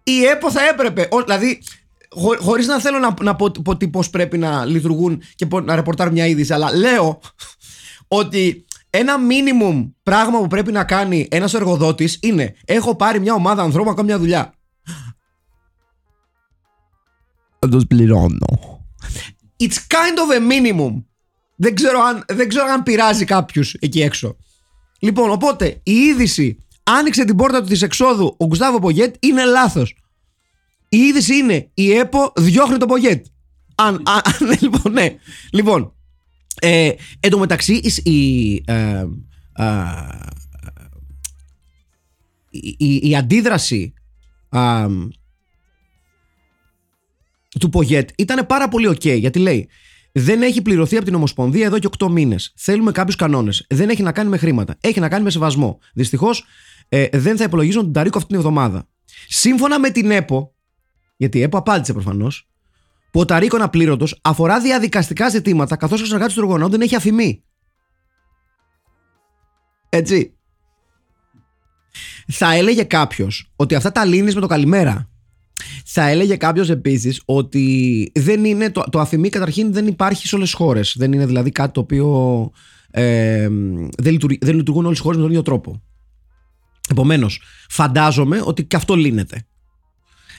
Η 0.03 0.25
ΕΠΟ 0.25 0.51
θα 0.51 0.61
έπρεπε. 0.69 1.09
Ο, 1.11 1.23
δηλαδή, 1.23 1.63
χω, 2.11 2.37
χωρίς 2.41 2.67
να 2.67 2.81
θέλω 2.81 2.99
να, 2.99 3.15
να 3.23 3.37
πω, 3.37 3.51
πω 3.65 3.77
τι 3.77 3.89
πώς 3.89 4.11
πρέπει 4.11 4.39
να 4.39 4.65
λειτουργούν 4.65 5.23
και 5.35 5.47
πώς- 5.47 5.65
να 5.65 5.75
ρεπορτάρουν 5.75 6.13
μια 6.13 6.27
είδηση, 6.27 6.53
αλλά 6.53 6.77
λέω 6.77 7.21
ότι 8.21 8.65
ένα 8.91 9.15
minimum 9.17 9.91
πράγμα 10.03 10.39
που 10.39 10.47
πρέπει 10.47 10.73
να 10.73 10.85
κάνει 10.85 11.29
ένας 11.31 11.55
εργοδότης 11.55 12.19
είναι 12.23 12.55
έχω 12.65 12.97
πάρει 12.97 13.21
μια 13.21 13.35
ομάδα 13.35 13.63
ανθρώπων 13.63 13.89
να 13.91 13.95
κάνω 13.97 14.09
μια 14.09 14.19
δουλειά. 14.19 14.55
Θα 17.65 17.71
τους 17.71 17.87
πληρώνω. 17.87 18.83
It's 19.61 19.67
kind 19.89 20.19
of 20.19 20.39
a 20.39 20.53
minimum. 20.53 21.03
Δεν 21.57 21.75
ξέρω 21.75 22.01
αν, 22.01 22.25
δεν 22.29 22.49
ξέρω 22.49 22.67
αν 22.67 22.83
πειράζει 22.83 23.25
κάποιους 23.25 23.75
εκεί 23.75 24.03
έξω. 24.03 24.37
Λοιπόν, 24.99 25.31
οπότε 25.31 25.81
η 25.83 25.93
είδηση 25.93 26.59
άνοιξε 26.83 27.25
την 27.25 27.37
πόρτα 27.37 27.61
του 27.63 27.69
της 27.69 27.83
εξόδου 27.83 28.35
ο 28.39 28.47
Γκουστάβο 28.47 28.79
Πογέτ 28.79 29.15
είναι 29.21 29.45
λάθος. 29.45 29.95
Η 30.89 30.97
είδηση 30.99 31.37
είναι 31.37 31.71
η 31.75 31.93
ΕΠΟ 31.93 32.33
διώχνει 32.37 32.77
το 32.77 32.87
Πογέτ. 32.87 33.27
Αν, 33.75 33.95
αν, 34.07 34.21
αν- 34.41 34.59
λοιπόν, 34.61 34.93
ναι. 34.93 35.17
Λοιπόν, 35.53 35.93
ε, 36.61 36.91
εν 37.21 37.31
τω 37.31 37.39
μεταξύ 37.39 37.75
η, 37.75 38.13
η, 38.13 38.63
ε, 38.67 39.05
α, 39.53 39.85
η, 42.51 42.75
η- 42.79 43.09
η 43.09 43.17
αντίδραση 43.17 43.93
α, 44.49 44.87
του 47.59 47.69
Πογέτ 47.69 48.11
ήταν 48.17 48.47
πάρα 48.47 48.69
πολύ 48.69 48.89
ok 48.89 49.19
γιατί 49.19 49.39
λέει 49.39 49.69
δεν 50.17 50.43
έχει 50.43 50.63
πληρωθεί 50.63 50.97
από 50.97 51.05
την 51.05 51.15
Ομοσπονδία 51.15 51.67
εδώ 51.67 51.79
και 51.79 51.89
8 51.99 52.09
μήνες. 52.11 52.53
Θέλουμε 52.57 52.93
κάποιους 52.93 53.17
κανόνες. 53.17 53.67
Δεν 53.69 53.89
έχει 53.89 54.03
να 54.03 54.13
κάνει 54.13 54.29
με 54.29 54.37
χρήματα. 54.37 54.77
Έχει 54.81 55.01
να 55.01 55.09
κάνει 55.09 55.25
με 55.25 55.31
σεβασμό. 55.31 55.79
Δυστυχώς 55.95 56.45
ε, 56.89 57.07
δεν 57.13 57.37
θα 57.37 57.45
υπολογίζουν 57.45 57.83
τον 57.83 57.93
Ταρίκο 57.93 58.17
αυτή 58.17 58.29
την 58.29 58.39
εβδομάδα. 58.39 58.89
Σύμφωνα 59.29 59.79
με 59.79 59.91
την 59.91 60.11
ΕΠΟ, 60.11 60.55
γιατί 61.17 61.39
η 61.39 61.43
ΕΠΟ 61.43 61.59
απάντησε 61.59 61.93
προφανώς, 61.93 62.49
που 63.11 63.21
ο 63.21 63.25
Ταρίκο 63.25 63.57
είναι 63.57 63.65
απλήρωτος 63.65 64.19
αφορά 64.23 64.61
διαδικαστικά 64.61 65.29
ζητήματα 65.29 65.77
καθώς 65.77 66.01
ο 66.03 66.05
συνεργάτης 66.05 66.35
του 66.35 66.41
εργονών 66.41 66.71
δεν 66.71 66.81
έχει 66.81 66.97
αφημί. 66.97 67.45
Έτσι. 69.89 70.37
Θα 72.27 72.55
έλεγε 72.55 72.85
κάποιος 72.85 73.53
ότι 73.57 73.75
αυτά 73.75 73.93
τα 73.93 74.05
λύνεις 74.05 74.35
με 74.35 74.41
το 74.41 74.47
καλημέρα. 74.47 75.09
Θα 75.85 76.09
έλεγε 76.09 76.37
κάποιος 76.37 76.71
επίσης 76.71 77.23
ότι 77.25 78.13
δεν 78.15 78.45
είναι 78.45 78.71
το, 78.71 78.85
το 78.91 79.01
αφημί 79.01 79.29
καταρχήν 79.29 79.73
δεν 79.73 79.87
υπάρχει 79.87 80.27
σε 80.27 80.35
όλες 80.35 80.49
τις 80.49 80.59
χώρες. 80.59 80.95
Δεν 80.99 81.13
είναι 81.13 81.27
δηλαδή 81.27 81.51
κάτι 81.51 81.73
το 81.73 81.81
οποίο 81.81 82.51
ε, 82.91 83.49
δεν, 83.99 84.13
λειτουργεί, 84.13 84.39
δεν 84.41 84.57
λειτουργούν 84.57 84.85
όλες 84.85 84.97
τι 84.97 85.03
χώρες 85.03 85.17
με 85.19 85.23
τον 85.23 85.33
ίδιο 85.33 85.45
τρόπο. 85.45 85.83
Επομένως, 86.91 87.43
φαντάζομαι 87.69 88.41
ότι 88.45 88.65
και 88.65 88.77
αυτό 88.77 88.95
λύνεται. 88.95 89.47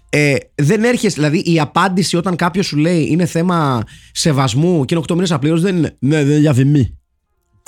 Ε, 0.10 0.36
δεν 0.56 0.84
έρχεσαι, 0.84 1.16
δηλαδή 1.16 1.52
η 1.52 1.60
απάντηση 1.60 2.18
όταν 2.18 2.36
κάποιος 2.36 2.66
σου 2.66 2.78
λέει 2.78 3.08
είναι 3.10 3.26
θέμα 3.26 3.84
σεβασμού 4.12 4.86
και 4.86 4.96
είναι 4.96 5.04
8 5.08 5.14
μήνες 5.14 5.32
απλήρω 5.32 5.60
δεν 5.60 5.78
είναι. 5.78 5.96
Ναι, 6.00 6.24
δεν 6.24 6.38
είναι 6.38 6.50
αφημί. 6.50 6.98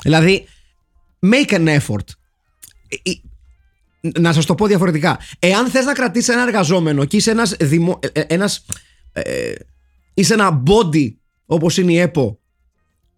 Δηλαδή, 0.02 0.44
make 1.20 1.52
an 1.52 1.78
effort. 1.78 2.04
Ε, 4.00 4.08
ε, 4.08 4.20
να 4.20 4.32
σας 4.32 4.44
το 4.46 4.54
πω 4.54 4.66
διαφορετικά. 4.66 5.18
Εάν 5.38 5.66
θες 5.66 5.84
να 5.84 5.92
κρατήσεις 5.92 6.28
ένα 6.28 6.42
εργαζόμενο 6.42 7.04
και 7.04 7.16
είσαι 7.16 7.30
ένας, 7.30 7.56
δημο... 7.60 7.98
ε, 8.12 8.20
ε, 8.20 8.20
ένας 8.20 8.64
ε, 9.12 9.52
είσαι 10.14 10.34
ένα 10.34 10.62
body 10.66 11.14
όπως 11.46 11.78
είναι 11.78 11.92
η 11.92 11.98
ΕΠΟ 11.98 12.40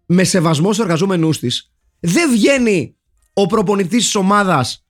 με 0.05 0.23
σεβασμό 0.23 0.73
στους 0.73 0.85
εργαζόμενους 0.85 1.39
της 1.39 1.71
δεν 1.99 2.31
βγαίνει 2.31 2.95
ο 3.33 3.45
προπονητής 3.45 4.03
της 4.03 4.15
ομάδας 4.15 4.85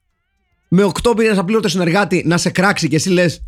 με 0.68 0.92
8 1.04 1.14
μήνες 1.18 1.38
απλήρωτο 1.38 1.68
συνεργάτη 1.68 2.24
να 2.26 2.38
σε 2.38 2.50
κράξει 2.50 2.88
και 2.88 2.96
εσύ 2.96 3.10
λες 3.10 3.44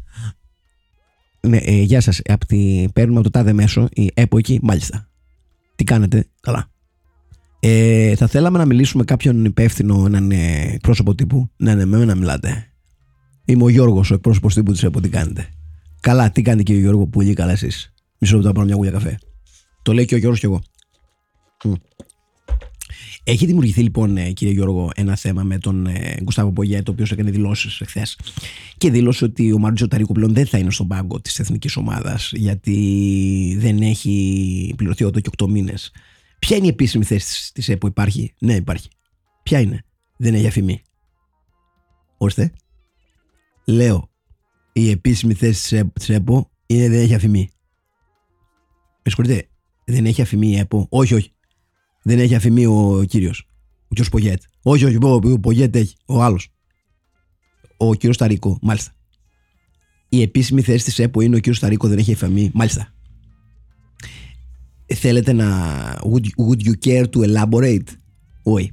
ναι, 1.40 1.58
ε, 1.58 1.82
γεια 1.82 2.02
σας, 2.02 2.22
από 2.26 2.46
τη... 2.46 2.86
παίρνουμε 2.94 3.20
από 3.20 3.30
το 3.30 3.38
τάδε 3.38 3.54
μέσο 3.54 3.88
η 3.94 4.12
ΕΠΟ 4.14 4.38
εκεί, 4.38 4.60
μάλιστα 4.62 5.10
τι 5.76 5.84
κάνετε, 5.84 6.28
καλά 6.42 6.73
ε, 7.66 8.16
θα 8.16 8.28
θέλαμε 8.28 8.58
να 8.58 8.66
μιλήσουμε 8.66 9.04
με 9.04 9.06
κάποιον 9.06 9.46
υπεύθυνο, 9.46 10.04
έναν 10.06 10.32
ε, 10.32 10.78
πρόσωπο 10.82 11.16
τύπου. 11.16 11.50
Ναι, 11.58 11.76
ναι, 11.76 11.86
με 11.86 11.98
μένα 11.98 12.16
μιλάτε. 12.16 12.68
Είμαι 13.46 13.64
ο 13.64 13.70
Γιώργος, 13.70 14.12
ο 14.12 14.14
εκπρόσωπος 14.14 14.54
τύπου 14.54 14.72
της 14.72 14.84
ΕΠΟ. 14.84 15.00
Τι 15.00 15.10
κάνετε. 15.10 15.48
Καλά, 16.00 16.32
τι 16.32 16.42
κάνετε 16.42 16.64
και 16.64 16.74
ο 16.74 16.80
Γιώργο, 16.80 17.08
πολύ 17.08 17.34
καλά 17.34 17.52
εσείς. 17.52 17.94
Μισό 18.18 18.36
λεπτό 18.36 18.48
να 18.48 18.54
πάρω 18.54 18.66
μια 18.66 18.76
γουλιά 18.76 18.92
καφέ. 18.92 19.20
Το 19.82 19.94
λέει 19.94 20.06
και 20.06 20.16
ο 20.16 20.18
Γιώργος 20.18 20.40
και 20.40 20.46
εγώ. 20.46 20.62
Μμ. 21.64 21.74
Έχει 23.24 23.46
δημιουργηθεί 23.46 23.82
λοιπόν, 23.82 24.18
ε, 24.18 24.32
κύριε 24.32 24.54
Γιώργο, 24.54 24.90
ένα 24.96 25.16
θέμα 25.16 25.44
με 25.44 25.58
τον 25.58 25.86
ε, 25.86 26.18
Γκουστάβο 26.24 26.52
Πογιέτ, 26.52 26.90
ο 26.90 26.92
οποίος 26.92 27.12
έκανε 27.12 27.32
δηλώσεις 27.32 27.82
εχθές. 27.82 28.20
Και 28.78 28.92
δήλωσε 28.92 29.26
ότι 29.26 29.52
ο 29.52 29.58
Μάρτζο 29.58 29.88
Ταρίκο 29.88 30.14
πλέον 30.14 30.34
δεν 30.34 30.46
θα 30.46 30.58
είναι 30.58 30.72
στον 30.72 30.88
πάγκο 30.88 31.22
της 31.22 31.40
εθνικής 31.40 31.76
ομάδας, 31.76 32.32
γιατί 32.34 33.58
δεν 33.60 33.82
έχει 33.82 34.74
πληρωθεί 34.78 35.04
εδώ 35.04 35.20
και 35.20 35.30
8 35.38 35.48
μήνες. 35.48 35.92
Ποια 36.44 36.58
είναι 36.58 36.66
η 36.66 36.70
επίσημη 36.70 37.04
θέση 37.04 37.54
της 37.54 37.70
ΕΠΟ, 37.70 37.88
υπάρχει; 37.88 38.34
Ναι, 38.40 38.56
υπάρχει. 38.56 38.90
Ποια 39.44 39.60
είναι; 39.60 39.86
Δεν 40.18 40.34
έχει 40.34 40.48
αφημί. 40.48 40.82
Ώστε. 42.18 42.54
Λέω. 43.66 44.10
Η 44.74 44.90
επίσημη 44.90 45.34
θέση 45.34 45.86
της 45.94 46.10
ΕΠΟ 46.10 46.52
είναι 46.66 46.90
δεν 46.90 47.00
έχει 47.00 47.14
αφημί. 47.14 47.50
Με 49.04 49.12
συγχωρείτε. 49.12 49.48
Δεν 49.86 50.06
έχει 50.06 50.22
αφημί 50.22 50.48
η 50.48 50.58
ΕΠΟ; 50.58 50.88
Όχι, 50.90 51.14
όχι. 51.14 51.34
Δεν 52.04 52.20
έχει 52.20 52.36
αφημί 52.36 52.66
ο 52.66 53.04
κύριος. 53.08 53.48
Ο 53.84 53.88
κύριος 53.88 54.10
Πογέτ. 54.10 54.42
Όχι, 54.62 54.86
όχι. 54.86 54.98
Ο, 55.04 55.14
ο 55.14 55.40
Πογέτ 55.40 55.76
έχει. 55.76 55.96
Ο 56.06 56.22
άλλος. 56.22 56.54
Ο 57.78 57.94
κύριος 57.94 58.18
Ταρίκο. 58.18 58.60
Μάλιστα. 58.62 58.92
Η 60.10 60.22
επίσημη 60.22 60.62
θέση 60.62 60.86
της 60.86 61.00
ΕΠΟ 61.00 61.22
είναι 61.22 61.36
ο 61.36 61.40
κύριος 61.40 61.60
Ταρίκο 61.60 61.88
δεν 61.88 61.98
έχει 61.98 62.14
αφημί. 62.14 62.52
Μάλιστα. 62.54 62.94
Θέλετε 64.96 65.34
να. 65.34 65.48
Would, 65.96 66.26
would 66.48 66.68
you 66.68 66.74
care 66.86 67.04
to 67.04 67.20
elaborate? 67.20 67.88
Όχι. 68.44 68.72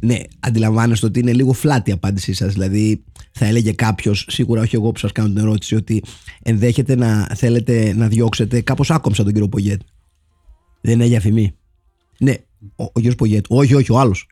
Ναι, 0.00 0.18
αντιλαμβάνεστε 0.40 1.06
ότι 1.06 1.20
είναι 1.20 1.32
λίγο 1.32 1.52
φλάτη 1.52 1.90
η 1.90 1.92
απάντησή 1.92 2.32
σας. 2.32 2.52
Δηλαδή, 2.52 3.04
θα 3.32 3.46
έλεγε 3.46 3.72
κάποιος, 3.72 4.26
σίγουρα 4.28 4.60
όχι 4.60 4.74
εγώ 4.74 4.92
που 4.92 4.98
σας 4.98 5.12
κάνω 5.12 5.28
την 5.28 5.38
ερώτηση, 5.38 5.74
ότι 5.74 6.02
ενδέχεται 6.42 6.96
να 6.96 7.26
θέλετε 7.34 7.94
να 7.96 8.08
διώξετε 8.08 8.60
κάπως 8.60 8.90
άκομψα 8.90 9.22
τον 9.22 9.32
κύριο 9.32 9.48
Πογέτ. 9.48 9.80
Δεν 10.80 11.00
έχει 11.00 11.16
αφημί. 11.16 11.54
Ναι, 12.18 12.34
ο, 12.76 12.84
ο 12.84 12.90
κύριος 12.94 13.14
Πογέτ. 13.14 13.44
Όχι, 13.48 13.74
όχι, 13.74 13.92
ο 13.92 13.98
άλλος. 13.98 14.28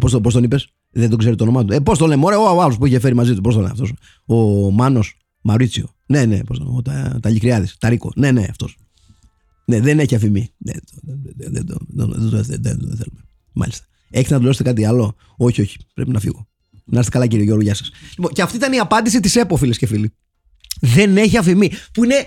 Πώς 0.00 0.10
τον, 0.10 0.22
πώς 0.22 0.34
τον 0.34 0.42
είπες, 0.42 0.68
δεν 0.90 1.10
τον 1.10 1.18
ξέρει 1.18 1.36
το 1.36 1.42
όνομά 1.44 1.64
του. 1.64 1.72
Ε, 1.72 1.80
πώς 1.80 1.98
τον 1.98 2.08
λέμε, 2.08 2.24
ωραία, 2.24 2.38
ο 2.38 2.62
άλλος 2.62 2.78
που 2.78 2.86
είχε 2.86 2.98
φέρει 2.98 3.14
μαζί 3.14 3.34
του. 3.34 3.40
Πώς 3.40 3.54
τον 3.54 3.62
λέμε 3.62 3.72
αυτός; 3.72 3.92
Ο 4.26 4.70
Μάνος 4.70 5.16
Μαρίτσιο. 5.40 5.88
Ναι, 6.06 6.24
ναι, 6.24 6.44
πώς 6.44 6.58
τον 6.58 6.82
Τα, 6.82 7.18
τα 7.22 7.30
Λικριάδη. 7.30 7.68
Τα 7.78 7.88
Ρίκο. 7.88 8.12
Ναι, 8.16 8.30
ναι, 8.30 8.46
αυτός. 8.50 8.76
Ναι, 9.68 9.80
δεν 9.80 9.98
έχει 9.98 10.14
αφημί. 10.14 10.50
Ναι, 10.58 10.72
δεν 11.36 11.66
το 11.66 11.76
θέλουμε. 12.78 13.20
Μάλιστα. 13.52 13.86
Έχετε 14.10 14.34
να 14.34 14.40
δηλώσετε 14.40 14.70
κάτι 14.70 14.84
άλλο; 14.84 15.16
Όχι, 15.36 15.60
όχι. 15.60 15.76
Πρέπει 15.94 16.10
να 16.10 16.20
φύγω. 16.20 16.48
Να 16.84 16.98
είστε 16.98 17.10
καλά, 17.10 17.26
κύριε 17.26 17.44
Γιώργο, 17.44 17.62
γεια 17.62 17.74
σας. 17.74 17.90
Λοιπόν, 18.16 18.32
και 18.32 18.42
αυτή 18.42 18.56
ήταν 18.56 18.72
η 18.72 18.78
απάντηση 18.78 19.20
της 19.20 19.36
ΕΠΟ, 19.36 19.56
φίλες 19.56 19.78
και 19.78 19.86
φίλοι. 19.86 20.14
Δεν 20.80 21.16
έχει 21.16 21.36
αφημί. 21.36 21.70
Που 21.92 22.04
είναι 22.04 22.26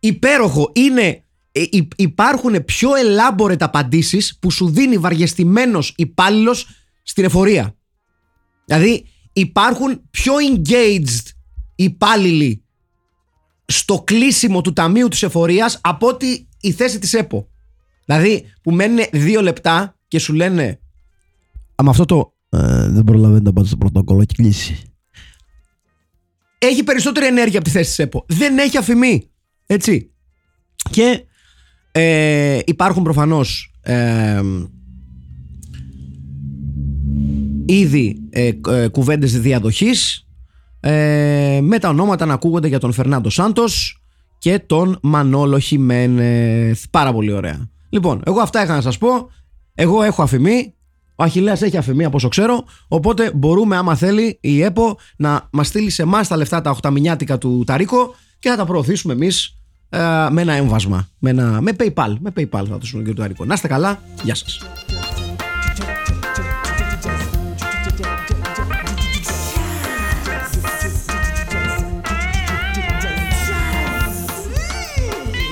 υπέροχο. 0.00 0.72
Είναι. 0.74 1.24
Ε, 1.52 1.62
υπάρχουν 1.96 2.64
πιο 2.64 2.90
elaborate 2.90 3.62
απαντήσεις 3.62 4.38
που 4.38 4.50
σου 4.50 4.68
δίνει 4.68 4.98
βαριεστημένος 4.98 5.92
υπάλληλος 5.96 6.68
στην 7.02 7.24
εφορία. 7.24 7.76
Δηλαδή, 8.64 9.06
υπάρχουν 9.32 10.00
πιο 10.10 10.32
engaged 10.52 11.30
υπάλληλοι 11.74 12.64
στο 13.66 14.02
κλείσιμο 14.06 14.60
του 14.60 14.72
ταμείου 14.72 15.08
της 15.08 15.22
εφορίας 15.22 15.78
από 15.82 16.06
ότι 16.06 16.48
η 16.66 16.72
θέση 16.72 16.98
της 16.98 17.14
ΕΠΟ. 17.14 17.48
Δηλαδή 18.04 18.44
που 18.62 18.70
μένουν 18.72 18.98
δύο 19.12 19.42
λεπτά 19.42 19.96
και 20.08 20.18
σου 20.18 20.32
λένε 20.32 20.80
«Αμα 21.74 21.90
αυτό 21.90 22.04
το 22.04 22.34
ε, 22.48 22.88
δεν 22.88 23.04
προλαβαίνει 23.04 23.42
να 23.42 23.52
πάτε 23.52 23.66
στο 23.66 23.76
πρωτόκολλο, 23.76 24.20
έχει 24.20 24.34
κλείσει». 24.34 24.80
Έχει 26.58 26.84
περισσότερη 26.84 27.26
ενέργεια 27.26 27.58
από 27.58 27.68
τη 27.68 27.74
θέση 27.74 27.88
της 27.88 27.98
ΕΠΟ. 27.98 28.24
Δεν 28.28 28.58
έχει 28.58 28.76
αφημί. 28.76 29.30
Έτσι. 29.66 30.12
Και 30.90 31.24
ε, 31.92 32.58
υπάρχουν 32.64 33.02
προφανώς 33.02 33.74
ε, 33.82 34.42
ήδη 37.66 38.28
ε, 38.30 38.50
ε, 38.68 38.88
κουβέντες 38.88 39.40
διαδοχής 39.40 40.26
ε, 40.80 41.60
με 41.62 41.78
τα 41.78 41.88
ονόματα 41.88 42.26
να 42.26 42.34
ακούγονται 42.34 42.68
για 42.68 42.78
τον 42.78 42.92
Φερνάντο 42.92 43.30
Σάντος 43.30 44.02
και 44.38 44.58
τον 44.58 44.98
Μανόλο 45.02 45.58
Χιμένεθ. 45.58 46.84
Πάρα 46.90 47.12
πολύ 47.12 47.32
ωραία. 47.32 47.68
Λοιπόν, 47.88 48.22
εγώ 48.26 48.40
αυτά 48.40 48.62
είχα 48.62 48.74
να 48.74 48.80
σας 48.80 48.98
πω. 48.98 49.30
Εγώ 49.74 50.02
έχω 50.02 50.22
αφημί. 50.22 50.74
Ο 51.14 51.22
Αχιλέας 51.22 51.62
έχει 51.62 51.76
αφημί 51.76 52.04
από 52.04 52.16
όσο 52.16 52.28
ξέρω. 52.28 52.64
Οπότε 52.88 53.30
μπορούμε, 53.34 53.76
άμα 53.76 53.94
θέλει, 53.94 54.38
η 54.40 54.62
ΕΠΟ 54.62 54.98
να 55.16 55.48
μας 55.52 55.66
στείλει 55.66 55.90
σε 55.90 56.02
εμάς 56.02 56.28
τα 56.28 56.36
λεφτά 56.36 56.60
τα 56.60 56.70
οχταμινιάτικα 56.70 57.38
του 57.38 57.62
Ταρίκο 57.66 58.14
και 58.38 58.48
να 58.48 58.56
τα 58.56 58.64
προωθήσουμε 58.64 59.12
εμείς 59.12 59.56
ε, 59.88 59.98
με 60.30 60.40
ένα 60.40 60.52
έμβασμα. 60.52 61.08
Με, 61.18 61.30
ένα, 61.30 61.60
με 61.60 61.72
PayPal. 61.78 62.14
Με 62.20 62.32
PayPal 62.36 62.64
θα 62.68 62.78
το 62.78 62.86
και 62.86 63.02
του 63.02 63.12
Ταρίκο. 63.14 63.44
Να 63.44 63.54
είστε 63.54 63.68
καλά. 63.68 64.02
Γεια 64.22 64.34
σας. 64.34 64.60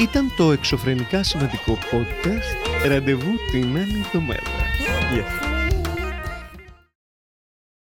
Ήταν 0.04 0.32
το 0.36 0.52
εξωφρενικά 0.52 1.22
σημαντικό 1.22 1.78
podcast. 1.92 2.86
Ραντεβού 2.88 3.30
την 3.50 3.76
άλλη 3.76 4.02
εβδομάδα. 4.04 4.50
Γεια 5.12 5.43